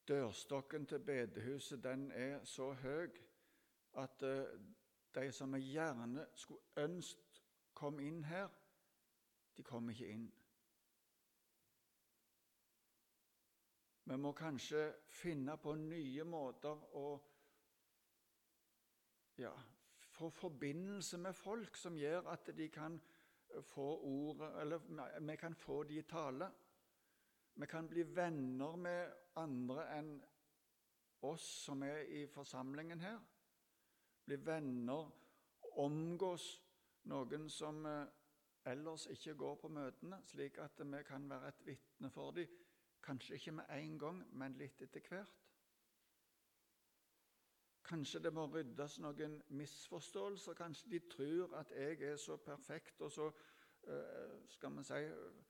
Dørstokken 0.07 0.85
til 0.87 1.01
bedehuset 1.03 1.81
den 1.83 2.05
er 2.15 2.45
så 2.47 2.69
høy 2.79 3.09
at 3.99 4.23
uh, 4.23 4.61
de 5.15 5.25
som 5.35 5.55
jeg 5.57 5.73
gjerne 5.73 6.23
skulle 6.39 6.85
ønsket 6.85 7.41
kom 7.75 7.99
inn 7.99 8.23
her, 8.23 8.47
de 9.57 9.63
kom 9.67 9.89
ikke 9.91 10.07
inn. 10.07 10.25
Vi 14.03 14.17
må 14.23 14.31
kanskje 14.39 14.85
finne 15.11 15.57
på 15.59 15.75
nye 15.83 16.23
måter 16.23 16.87
å 16.99 17.07
ja, 19.43 19.51
få 20.15 20.29
forbindelse 20.29 21.19
med 21.27 21.35
folk 21.35 21.75
som 21.75 21.99
gjør 21.99 22.31
at 22.37 22.55
de 22.55 22.69
kan 22.71 23.01
få 23.61 23.87
ordet 24.07 24.61
Eller 24.61 24.79
vi 25.19 25.35
kan 25.37 25.55
få 25.55 25.83
de 25.83 26.01
tale. 26.01 26.51
Vi 27.55 27.65
kan 27.65 27.87
bli 27.87 28.03
venner 28.03 28.75
med 28.75 29.11
andre 29.35 29.85
enn 29.97 30.13
oss 31.23 31.45
som 31.65 31.83
er 31.83 32.01
i 32.09 32.25
forsamlingen 32.27 32.99
her. 32.99 33.19
Bli 34.25 34.35
venner, 34.45 35.11
omgås 35.77 36.47
noen 37.11 37.49
som 37.49 37.85
eh, 37.85 38.07
ellers 38.71 39.05
ikke 39.11 39.35
går 39.39 39.55
på 39.61 39.71
møtene, 39.71 40.19
slik 40.23 40.57
at 40.63 40.79
vi 40.79 41.03
kan 41.07 41.29
være 41.29 41.47
et 41.51 41.65
vitne 41.67 42.09
for 42.11 42.31
dem. 42.35 42.51
Kanskje 43.03 43.35
ikke 43.35 43.51
med 43.51 43.71
en 43.75 43.97
gang, 43.99 44.21
men 44.31 44.55
litt 44.57 44.81
etter 44.81 45.03
hvert. 45.09 45.39
Kanskje 47.83 48.19
det 48.23 48.31
må 48.33 48.45
ryddes 48.47 48.99
noen 49.03 49.41
misforståelser. 49.59 50.55
Kanskje 50.55 50.89
de 50.89 50.99
tror 51.11 51.55
at 51.59 51.71
jeg 51.75 51.99
er 52.01 52.15
så 52.17 52.37
perfekt 52.37 53.01
og 53.01 53.11
så 53.11 53.27
eh, 53.87 54.37
skal 54.49 54.77
vi 54.77 54.83
si 54.87 55.01
eh, 55.03 55.41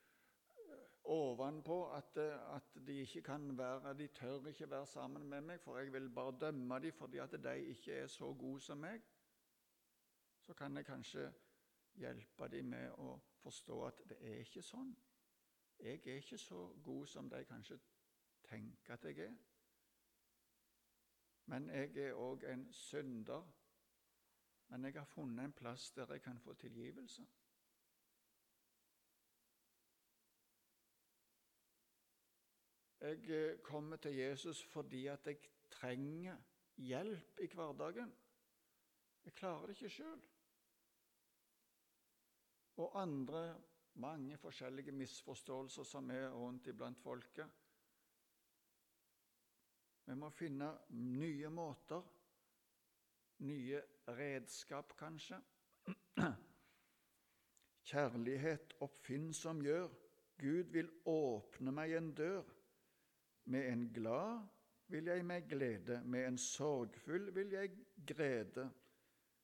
ovenpå 1.13 1.77
at, 1.93 2.17
eh, 2.17 2.55
at, 2.55 2.73
de 2.87 2.97
ikke 3.05 3.21
kan 3.21 3.57
være 3.57 3.93
De 3.93 4.07
tør 4.07 4.47
ikke 4.47 4.69
være 4.69 4.87
sammen 4.87 5.29
med 5.29 5.41
meg, 5.41 5.61
for 5.61 5.77
jeg 5.77 5.93
vil 5.93 6.09
bare 6.09 6.37
dømme 6.41 6.79
dem 6.79 6.91
fordi 6.91 7.17
at 7.17 7.31
de 7.43 7.55
ikke 7.75 7.93
er 7.93 8.07
så 8.07 8.33
gode 8.33 8.61
som 8.61 8.77
meg. 8.77 9.01
Så 10.41 10.53
kan 10.53 10.77
jeg 10.77 10.85
kanskje 10.85 11.31
hjelpe 11.95 12.47
dem 12.47 12.65
med 12.65 12.91
å 12.97 13.19
forstå 13.43 13.83
at 13.85 14.01
det 14.09 14.17
er 14.21 14.41
ikke 14.41 14.61
sånn. 14.61 14.95
Jeg 15.79 16.01
er 16.07 16.21
ikke 16.21 16.37
så 16.37 16.67
god 16.83 17.07
som 17.07 17.29
de 17.29 17.45
kanskje 17.45 17.79
tenker 18.49 18.93
at 18.93 19.05
jeg 19.05 19.19
er. 19.27 19.33
Men 21.45 21.69
jeg 21.69 21.97
er 21.97 22.17
òg 22.17 22.43
en 22.49 22.67
synder. 22.73 23.43
Men 24.67 24.85
jeg 24.85 24.93
har 24.93 25.05
funnet 25.05 25.45
en 25.45 25.53
plass 25.53 25.91
der 25.91 26.11
jeg 26.11 26.21
kan 26.21 26.39
få 26.39 26.53
tilgivelse. 26.53 27.25
Jeg 33.03 33.29
eh, 33.29 33.59
kommer 33.59 33.95
til 33.95 34.15
Jesus 34.15 34.63
fordi 34.63 35.07
at 35.07 35.27
jeg 35.27 35.37
trenger 35.69 36.37
hjelp 36.77 37.39
i 37.39 37.47
hverdagen. 37.53 38.13
Jeg 39.25 39.33
klarer 39.33 39.65
det 39.65 39.75
ikke 39.75 39.89
sjøl. 39.89 40.21
Og 42.77 43.01
andre 43.01 43.61
mange 43.93 44.37
forskjellige 44.37 44.91
misforståelser 44.91 45.83
som 45.83 46.09
er 46.11 46.29
rundt 46.29 46.67
iblant 46.67 46.99
folket. 46.99 47.49
Vi 50.05 50.15
må 50.19 50.27
finne 50.35 50.67
nye 50.99 51.49
måter, 51.53 52.03
nye 53.47 53.79
redskap, 54.17 54.91
kanskje. 54.99 55.37
Kjærlighet 57.87 58.75
oppfinnsom 58.83 59.61
gjør. 59.63 59.93
Gud 60.43 60.73
vil 60.75 60.89
åpne 61.07 61.71
meg 61.75 61.95
en 61.95 62.11
dør. 62.15 62.43
Med 63.53 63.69
en 63.69 63.87
glad 63.95 64.43
vil 64.91 65.07
jeg 65.11 65.23
meg 65.27 65.47
glede, 65.51 66.01
med 66.03 66.27
en 66.27 66.37
sorgfull 66.39 67.31
vil 67.35 67.55
jeg 67.55 67.71
grede. 68.07 68.67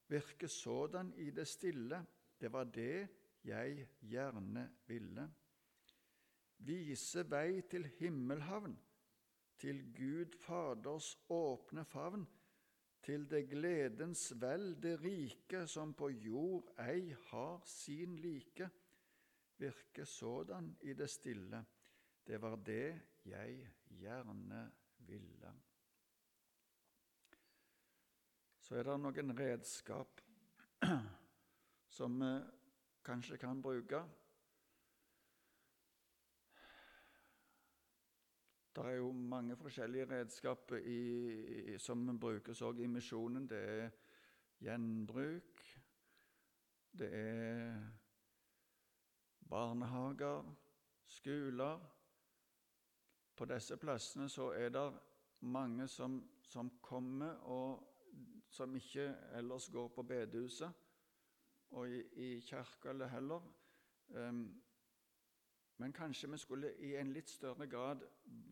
Virke 0.09 0.47
sådan 0.47 1.13
i 1.17 1.29
det 1.31 1.47
stille, 1.47 2.03
det 2.39 2.51
var 2.51 2.63
det 2.63 3.07
jeg 3.43 3.87
gjerne 4.01 4.69
ville. 4.87 5.27
Vise 6.67 7.23
vei 7.31 7.61
til 7.71 7.87
himmelhavn 7.99 8.75
til 9.59 9.81
Gud 9.93 10.35
Faders 10.39 11.17
åpne 11.29 11.85
favn, 11.85 12.27
til 13.03 13.25
det 13.29 13.45
gledens 13.49 14.29
vel, 14.41 14.73
det 14.81 14.99
rike 15.03 15.65
som 15.67 15.93
på 15.93 16.09
jord 16.09 16.71
ei 16.83 17.13
har 17.29 17.61
sin 17.65 18.15
like, 18.15 18.69
virke 19.57 20.05
sådan 20.05 20.77
i 20.81 20.93
det 20.93 21.09
stille. 21.09 21.65
Det 22.27 22.41
var 22.41 22.55
det 22.55 23.01
jeg 23.25 23.69
gjerne 23.89 24.71
ville. 24.97 25.53
Så 28.59 28.75
er 28.75 28.85
det 28.85 28.99
noen 29.01 29.33
redskap 29.39 30.21
som 31.97 32.19
vi 32.21 32.33
kanskje 33.03 33.39
kan 33.41 33.61
bruke. 33.61 34.03
Det 38.75 38.85
er 38.85 38.97
jo 38.99 39.11
mange 39.11 39.57
forskjellige 39.57 40.05
redskaper 40.11 40.77
i, 40.77 41.77
som 41.77 42.19
brukes 42.19 42.61
også 42.61 42.81
i 42.81 42.87
misjonen. 42.87 43.47
Det 43.49 43.57
er 43.57 43.89
gjenbruk, 44.59 45.63
det 46.99 47.09
er 47.13 47.79
barnehager, 49.49 50.55
skoler. 51.07 51.79
På 53.35 53.45
disse 53.45 53.77
plassene 53.77 54.29
så 54.29 54.51
er 54.51 54.69
det 54.69 54.87
mange 55.41 55.87
som, 55.87 56.21
som 56.41 56.69
kommer, 56.81 57.39
og 57.47 57.85
som 58.49 58.75
ikke 58.75 59.15
ellers 59.33 59.69
går 59.69 59.87
på 59.87 60.03
bedehuset 60.03 60.71
og 61.71 61.89
i, 61.89 62.01
i 62.13 62.39
kirka 62.39 62.89
eller 62.89 63.07
heller. 63.07 63.41
Um, 64.09 64.61
men 65.79 65.93
kanskje 65.93 66.31
vi 66.31 66.37
skulle 66.37 66.73
i 66.83 66.95
en 66.99 67.13
litt 67.15 67.29
større 67.31 67.67
grad 67.71 68.01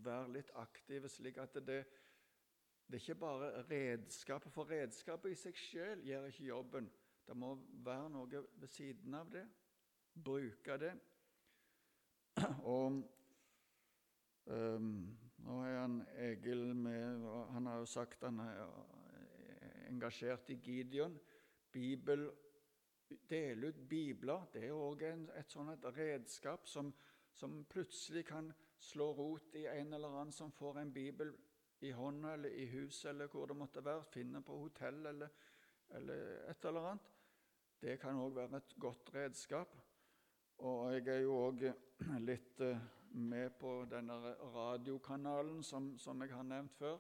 være 0.04 0.32
litt 0.32 0.52
aktive, 0.56 1.10
slik 1.12 1.38
at 1.44 1.58
det, 1.60 1.82
det 2.88 2.96
er 2.96 3.02
ikke 3.02 3.16
bare 3.20 3.50
redskapet, 3.68 4.54
for 4.54 4.72
redskapet 4.72 5.34
i 5.34 5.40
seg 5.40 5.60
selv 5.60 6.06
gjør 6.08 6.30
ikke 6.30 6.46
jobben. 6.48 6.88
Det 7.28 7.36
må 7.36 7.50
være 7.84 8.10
noe 8.14 8.44
ved 8.56 8.68
siden 8.72 9.18
av 9.20 9.32
det. 9.32 9.44
Bruke 10.24 10.78
det. 10.80 10.94
Og 12.64 13.02
um, 14.46 14.88
nå 15.44 15.58
er 15.68 15.76
han 15.82 16.00
Egil 16.30 16.64
med 16.76 17.28
Han 17.52 17.68
har 17.68 17.82
jo 17.82 17.90
sagt 17.92 18.24
han 18.24 18.40
er 18.40 18.64
engasjert 19.90 20.50
i 20.56 20.60
Gideon. 20.64 21.20
Bibel, 21.72 22.30
Dele 23.30 23.68
ut 23.68 23.84
bibler 23.90 24.48
det 24.52 24.66
er 24.68 24.74
òg 24.76 25.04
et 25.08 25.52
sånt 25.52 25.86
redskap 25.96 26.66
som 26.68 26.90
som 27.38 27.60
plutselig 27.70 28.26
kan 28.28 28.50
slå 28.80 29.12
rot 29.14 29.56
i 29.56 29.68
en 29.68 29.94
eller 29.94 30.08
annen 30.08 30.34
som 30.34 30.52
får 30.52 30.80
en 30.80 30.94
bibel 30.94 31.34
i 31.80 31.92
hånda 31.92 32.34
eller 32.34 32.50
i 32.50 32.66
huset 32.66 33.10
eller 33.12 33.30
hvor 33.30 33.46
det 33.48 33.58
måtte 33.58 33.84
være, 33.86 34.04
finner 34.10 34.42
på 34.42 34.58
hotell 34.58 35.06
eller, 35.06 35.30
eller 35.90 36.50
et 36.50 36.66
eller 36.66 36.90
annet. 36.92 37.12
Det 37.78 38.00
kan 38.02 38.18
òg 38.18 38.34
være 38.36 38.58
et 38.58 38.74
godt 38.82 39.14
redskap. 39.14 39.76
Og 40.66 40.94
jeg 40.96 41.08
er 41.14 41.22
jo 41.22 41.36
òg 41.38 41.68
litt 42.30 42.62
eh, 42.66 42.86
med 43.14 43.54
på 43.62 43.84
denne 43.90 44.18
radiokanalen 44.56 45.62
som, 45.64 45.94
som 46.02 46.22
jeg 46.26 46.34
har 46.34 46.48
nevnt 46.48 46.74
før. 46.74 46.98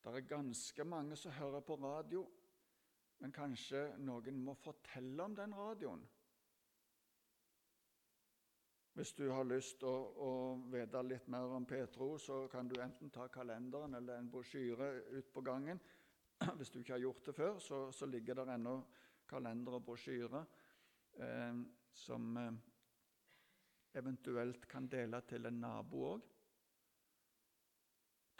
Det 0.00 0.14
er 0.14 0.30
ganske 0.30 0.84
mange 0.88 1.16
som 1.20 1.36
hører 1.36 1.60
på 1.60 1.76
radio, 1.82 2.22
men 3.20 3.34
kanskje 3.34 3.90
noen 4.00 4.40
må 4.40 4.54
fortelle 4.56 5.24
om 5.24 5.34
den 5.36 5.52
radioen. 5.52 6.06
Hvis 8.98 9.12
du 9.14 9.28
har 9.30 9.44
lyst 9.46 9.76
til 9.78 9.86
å, 9.86 9.98
å, 10.26 10.30
vite 10.72 11.00
litt 11.06 11.28
mer 11.30 11.52
om 11.54 11.62
Petro, 11.70 12.16
så 12.18 12.40
kan 12.50 12.66
du 12.66 12.80
enten 12.82 13.12
ta 13.14 13.28
kalenderen 13.30 13.92
eller 13.94 14.18
en 14.18 14.30
brosjyre 14.32 14.88
ut 15.12 15.28
på 15.30 15.42
gangen. 15.46 15.78
Hvis 16.58 16.72
du 16.74 16.80
ikke 16.80 16.96
har 16.96 17.04
gjort 17.04 17.28
det 17.28 17.34
før, 17.36 17.60
så, 17.62 17.78
så 17.94 18.08
ligger 18.10 18.40
det 18.40 18.48
ennå 18.56 18.72
kalender 19.30 19.76
og 19.78 19.84
brosjyre 19.86 20.40
eh, 21.14 21.60
som 21.94 22.40
eh, 22.42 22.56
eventuelt 24.02 24.66
kan 24.66 24.88
dele 24.90 25.20
til 25.30 25.46
en 25.46 25.60
nabo 25.62 26.00
òg. 26.08 26.24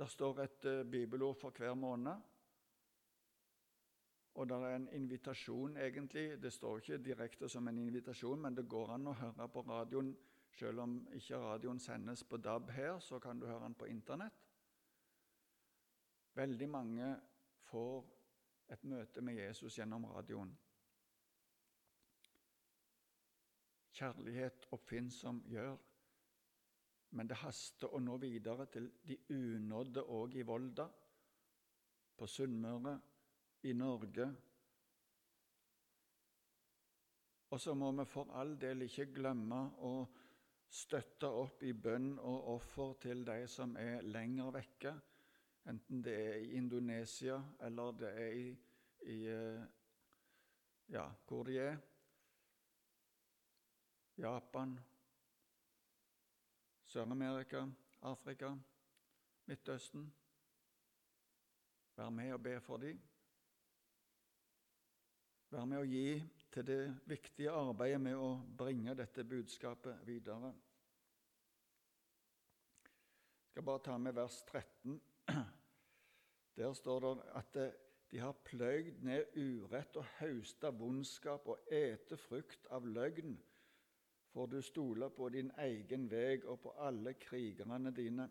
Der 0.03 0.11
står 0.11 0.41
et 0.43 0.67
eh, 0.73 0.83
bibelord 0.91 1.39
for 1.39 1.55
hver 1.55 1.79
måned. 1.79 2.27
Og 4.35 4.51
det 4.51 4.59
er 4.59 4.75
en 4.75 4.91
invitasjon, 4.99 5.79
egentlig. 5.87 6.33
Det 6.43 6.51
står 6.51 6.83
ikke 6.83 6.99
direkte 7.13 7.47
som 7.47 7.71
en 7.71 7.79
invitasjon, 7.79 8.43
men 8.43 8.59
det 8.59 8.67
går 8.67 8.97
an 8.97 9.07
å 9.13 9.21
høre 9.23 9.49
på 9.55 9.63
radioen 9.71 10.11
selv 10.57 10.81
om 10.81 10.95
ikke 11.15 11.39
radioen 11.39 11.81
sendes 11.81 12.25
på 12.25 12.37
DAB 12.37 12.71
her, 12.71 12.99
så 12.99 13.19
kan 13.19 13.41
du 13.41 13.47
høre 13.47 13.65
den 13.65 13.75
på 13.75 13.85
Internett. 13.91 14.45
Veldig 16.35 16.69
mange 16.71 17.17
får 17.71 18.07
et 18.73 18.85
møte 18.85 19.21
med 19.21 19.35
Jesus 19.41 19.79
gjennom 19.79 20.05
radioen. 20.13 20.51
Kjærlighet 23.99 24.69
oppfinnsom 24.77 25.41
gjør, 25.51 25.77
men 27.19 27.29
det 27.29 27.41
haster 27.41 27.95
å 27.95 28.01
nå 28.05 28.19
videre 28.23 28.69
til 28.71 28.91
de 29.09 29.17
unådde 29.35 30.05
òg 30.15 30.37
i 30.39 30.45
Volda, 30.47 30.87
på 32.19 32.27
Sunnmøre, 32.27 32.99
i 33.67 33.73
Norge. 33.73 34.29
Og 37.51 37.61
så 37.61 37.75
må 37.75 37.91
vi 37.99 38.07
for 38.07 38.31
all 38.39 38.55
del 38.61 38.85
ikke 38.87 39.09
glemme 39.15 39.61
å 39.87 39.93
støtte 40.69 41.29
opp 41.29 41.63
i 41.65 41.73
bønn 41.73 42.19
og 42.19 42.49
offer 42.55 42.93
til 43.03 43.25
de 43.27 43.47
som 43.49 43.77
er 43.81 44.03
lenger 44.05 44.53
vekke, 44.53 44.93
enten 45.69 46.03
det 46.05 46.15
er 46.17 46.37
i 46.43 46.53
Indonesia 46.59 47.39
eller 47.67 47.97
det 48.01 48.13
er 48.13 48.37
i, 48.37 48.49
i 49.09 49.19
eh, 49.33 49.65
ja, 50.93 51.09
hvor 51.29 51.43
de 51.49 51.59
er. 51.59 51.77
Japan, 54.19 54.79
Sør-Amerika, 56.87 57.67
Afrika, 58.03 58.55
Midtøsten. 59.47 60.15
Vær 61.97 62.11
med 62.11 62.33
og 62.33 62.43
be 62.43 62.61
for 62.61 62.77
dem. 62.77 62.99
Vær 65.51 65.65
med 65.65 65.79
å 65.79 65.87
gi 65.87 66.19
til 66.53 66.67
det 66.67 66.83
viktige 67.07 67.51
arbeidet 67.51 68.01
med 68.01 68.17
å 68.17 68.31
bringe 68.59 68.95
dette 68.97 69.25
budskapet 69.25 70.01
videre. 70.07 70.53
Jeg 72.85 73.51
skal 73.53 73.67
bare 73.67 73.85
ta 73.85 73.99
med 73.99 74.17
vers 74.17 74.43
13. 74.49 75.01
Der 76.59 76.73
står 76.75 77.01
det 77.05 77.13
at 77.39 77.59
de 78.11 78.19
har 78.19 78.33
pløyd 78.45 79.03
ned 79.05 79.37
urett 79.37 79.97
og 80.01 80.07
hausta 80.19 80.71
vondskap 80.73 81.49
og 81.53 81.73
ete 81.73 82.17
frukt 82.17 82.67
av 82.73 82.87
løgn, 82.89 83.37
for 84.33 84.47
du 84.47 84.61
stoler 84.63 85.13
på 85.13 85.29
din 85.35 85.51
egen 85.59 86.09
veg 86.11 86.47
og 86.49 86.61
på 86.65 86.73
alle 86.81 87.15
krigerne 87.21 87.93
dine. 87.95 88.29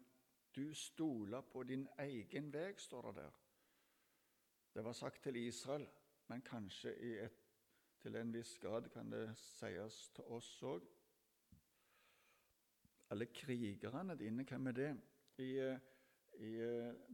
Du 0.55 0.74
stoler 0.74 1.41
på 1.41 1.63
din 1.63 1.88
egen 1.99 2.49
veg, 2.53 2.80
står 2.80 3.11
det 3.11 3.15
der. 3.22 3.38
Det 4.74 4.84
var 4.86 4.93
sagt 4.93 5.24
til 5.24 5.36
Israel, 5.36 5.88
men 6.28 6.41
kanskje 6.41 6.93
i 7.01 7.13
et, 7.22 7.47
til 8.02 8.16
en 8.16 8.32
viss 8.34 8.58
grad 8.62 8.89
kan 8.93 9.12
det 9.12 9.26
sies 9.39 10.00
til 10.16 10.34
oss 10.38 10.50
òg. 10.64 10.86
Alle 13.12 13.30
krigerne 13.32 14.18
dine, 14.20 14.43
hvem 14.43 14.68
er 14.68 14.76
det? 14.76 14.89
I, 15.38 15.52
I, 16.43 16.52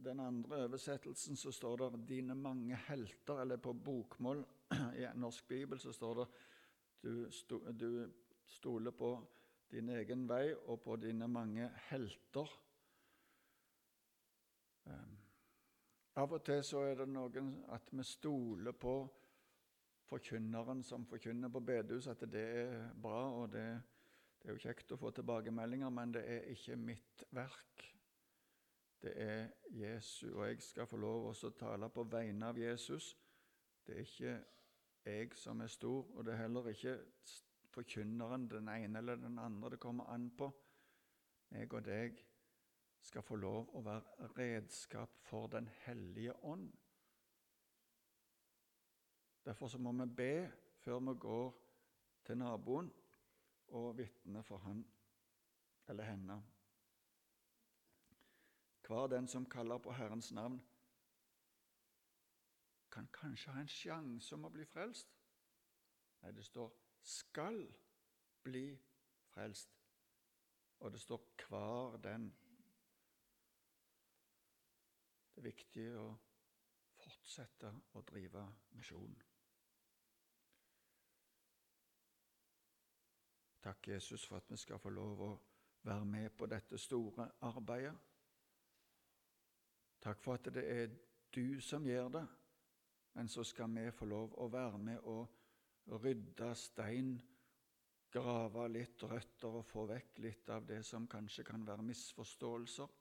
den 0.04 0.20
andre 0.20 0.64
oversettelsen 0.64 1.36
så 1.36 1.52
står 1.52 1.76
det 1.76 2.08
'dine 2.08 2.34
mange 2.34 2.76
helter', 2.76 3.40
eller 3.40 3.56
på 3.56 3.72
bokmål 3.72 4.44
i 5.00 5.06
norsk 5.14 5.48
bibel 5.48 5.80
så 5.80 5.92
står 5.92 6.14
det 6.14 6.26
du, 7.02 7.30
sto, 7.30 7.58
du 7.72 8.10
stoler 8.46 8.90
på 8.90 9.26
din 9.70 9.88
egen 9.88 10.28
vei 10.28 10.54
og 10.54 10.80
på 10.80 10.96
dine 10.96 11.28
mange 11.28 11.68
helter. 11.88 12.48
Um, 14.84 15.18
av 16.16 16.32
og 16.32 16.44
til 16.44 16.62
så 16.64 16.84
er 16.86 16.94
det 16.94 17.08
noen 17.08 17.54
at 17.74 17.88
vi 17.92 18.04
stoler 18.06 18.72
på 18.72 18.94
forkynneren 20.14 20.82
som 20.82 21.06
forkynner 21.06 21.50
på 21.50 21.60
bedehus, 21.60 22.06
at 22.06 22.22
det 22.30 22.44
er 22.60 22.88
bra. 23.02 23.24
og 23.40 23.52
det, 23.52 23.66
det, 24.38 24.48
er 24.48 24.54
jo 24.54 24.62
kjekt 24.62 24.92
å 24.94 24.98
få 25.00 25.10
tilbakemeldinger, 25.10 25.90
men 25.90 26.14
det 26.14 26.22
er 26.30 26.50
ikke 26.54 26.76
mitt 26.78 27.24
verk. 27.34 27.88
Det 29.02 29.12
er 29.20 29.48
Jesu, 29.74 30.30
og 30.32 30.46
jeg 30.48 30.62
skal 30.62 30.86
få 30.88 30.96
lov 30.96 31.32
å 31.32 31.50
tale 31.58 31.90
på 31.92 32.06
vegne 32.08 32.52
av 32.52 32.58
Jesus. 32.58 33.16
Det 33.84 33.96
er 33.96 34.06
ikke 34.06 34.36
jeg 35.04 35.34
som 35.36 35.60
er 35.60 35.72
stor, 35.72 36.06
og 36.14 36.24
det 36.24 36.32
er 36.32 36.44
heller 36.46 36.70
ikke 36.70 36.94
forkynneren, 37.74 38.46
den 38.48 38.70
ene 38.70 39.02
eller 39.02 39.20
den 39.20 39.38
andre, 39.38 39.74
det 39.74 39.82
kommer 39.82 40.08
an 40.14 40.30
på. 40.38 40.48
Jeg 41.50 41.72
og 41.74 41.84
deg 41.84 42.22
skal 43.04 43.22
få 43.26 43.36
lov 43.36 43.74
å 43.76 43.82
være 43.84 44.30
redskap 44.38 45.18
for 45.28 45.50
Den 45.52 45.68
hellige 45.84 46.32
ånd. 46.44 46.70
Derfor 49.44 49.68
så 49.68 49.78
må 49.78 49.92
vi 49.92 50.14
be 50.16 50.52
før 50.80 50.98
vi 50.98 51.18
går 51.20 51.48
til 52.24 52.38
naboen 52.38 52.92
og 53.68 53.96
vitner 53.98 54.42
for 54.42 54.58
han 54.58 54.84
eller 55.88 56.04
henne. 56.04 56.42
Hver 58.86 59.06
den 59.06 59.28
som 59.28 59.46
kaller 59.46 59.78
på 59.78 59.92
Herrens 59.92 60.32
navn, 60.32 60.62
kan 62.92 63.08
kanskje 63.12 63.52
ha 63.52 63.60
en 63.60 63.68
sjanse 63.68 64.34
om 64.34 64.44
å 64.46 64.52
bli 64.54 64.64
frelst. 64.64 65.08
Nei, 66.22 66.30
det 66.32 66.44
står 66.44 66.70
'skal 67.02 67.74
bli 68.42 68.78
frelst', 69.28 69.80
og 70.80 70.92
det 70.92 71.00
står 71.00 71.20
'hver 71.36 71.96
den'. 71.96 72.32
Det 75.34 75.40
er 75.40 75.42
viktig 75.42 75.96
å 75.98 76.16
fortsette 76.96 77.74
å 77.94 78.00
drive 78.00 78.54
misjon. 78.70 79.23
Takk, 83.64 83.88
Jesus, 83.88 84.26
for 84.26 84.36
at 84.36 84.50
vi 84.50 84.56
skal 84.60 84.78
få 84.78 84.90
lov 84.92 85.20
å 85.24 85.30
være 85.88 86.04
med 86.04 86.34
på 86.36 86.46
dette 86.52 86.76
store 86.80 87.30
arbeidet. 87.48 87.94
Takk 90.04 90.20
for 90.20 90.36
at 90.36 90.50
det 90.52 90.64
er 90.68 90.90
du 91.32 91.60
som 91.64 91.86
gjør 91.88 92.10
det, 92.12 92.24
men 93.16 93.28
så 93.28 93.44
skal 93.44 93.72
vi 93.72 93.86
få 93.96 94.08
lov 94.10 94.34
å 94.36 94.50
være 94.52 94.78
med 94.78 95.06
og 95.08 95.96
rydde 96.02 96.50
stein, 96.60 97.14
grave 98.12 98.66
litt 98.68 99.02
røtter 99.08 99.56
og 99.62 99.64
få 99.66 99.86
vekk 99.88 100.20
litt 100.26 100.52
av 100.52 100.68
det 100.68 100.82
som 100.84 101.08
kanskje 101.08 101.46
kan 101.48 101.64
være 101.66 101.88
misforståelser. 101.88 102.92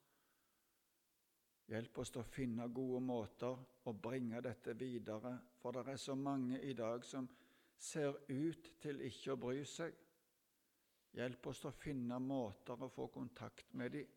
Hjelp 1.73 1.99
oss 1.99 2.11
til 2.11 2.23
å 2.23 2.27
finne 2.27 2.69
gode 2.71 3.03
måter 3.03 3.59
å 3.83 3.93
bringe 3.93 4.39
dette 4.43 4.77
videre, 4.79 5.35
for 5.59 5.75
det 5.75 5.85
er 5.91 5.99
så 5.99 6.15
mange 6.15 6.59
i 6.63 6.73
dag 6.73 7.03
som 7.03 7.27
ser 7.77 8.15
ut 8.31 8.71
til 8.79 9.03
ikke 9.03 9.35
å 9.35 9.39
bry 9.43 9.59
seg. 9.67 9.91
Hjelp 11.13 11.47
oss 11.47 11.59
til 11.61 11.69
å 11.69 11.77
finne 11.77 12.17
måter 12.19 12.79
å 12.81 12.89
få 12.89 13.07
kontakt 13.13 13.73
med 13.77 13.93
dem, 13.93 14.07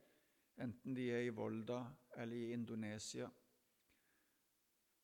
enten 0.65 0.95
de 0.97 1.11
er 1.13 1.27
i 1.27 1.35
Volda 1.35 1.83
eller 2.17 2.37
i 2.37 2.53
Indonesia. 2.57 3.29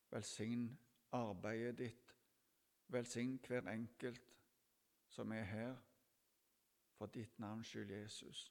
Velsign 0.09 0.65
arbeidet 1.13 1.77
ditt, 1.77 2.15
velsign 2.87 3.37
hver 3.45 3.69
enkelt 3.69 4.33
som 5.13 5.31
er 5.31 5.45
her, 5.45 5.75
for 6.97 7.13
ditt 7.13 7.37
navns 7.39 7.69
skyld, 7.69 7.93
Jesus. 7.93 8.47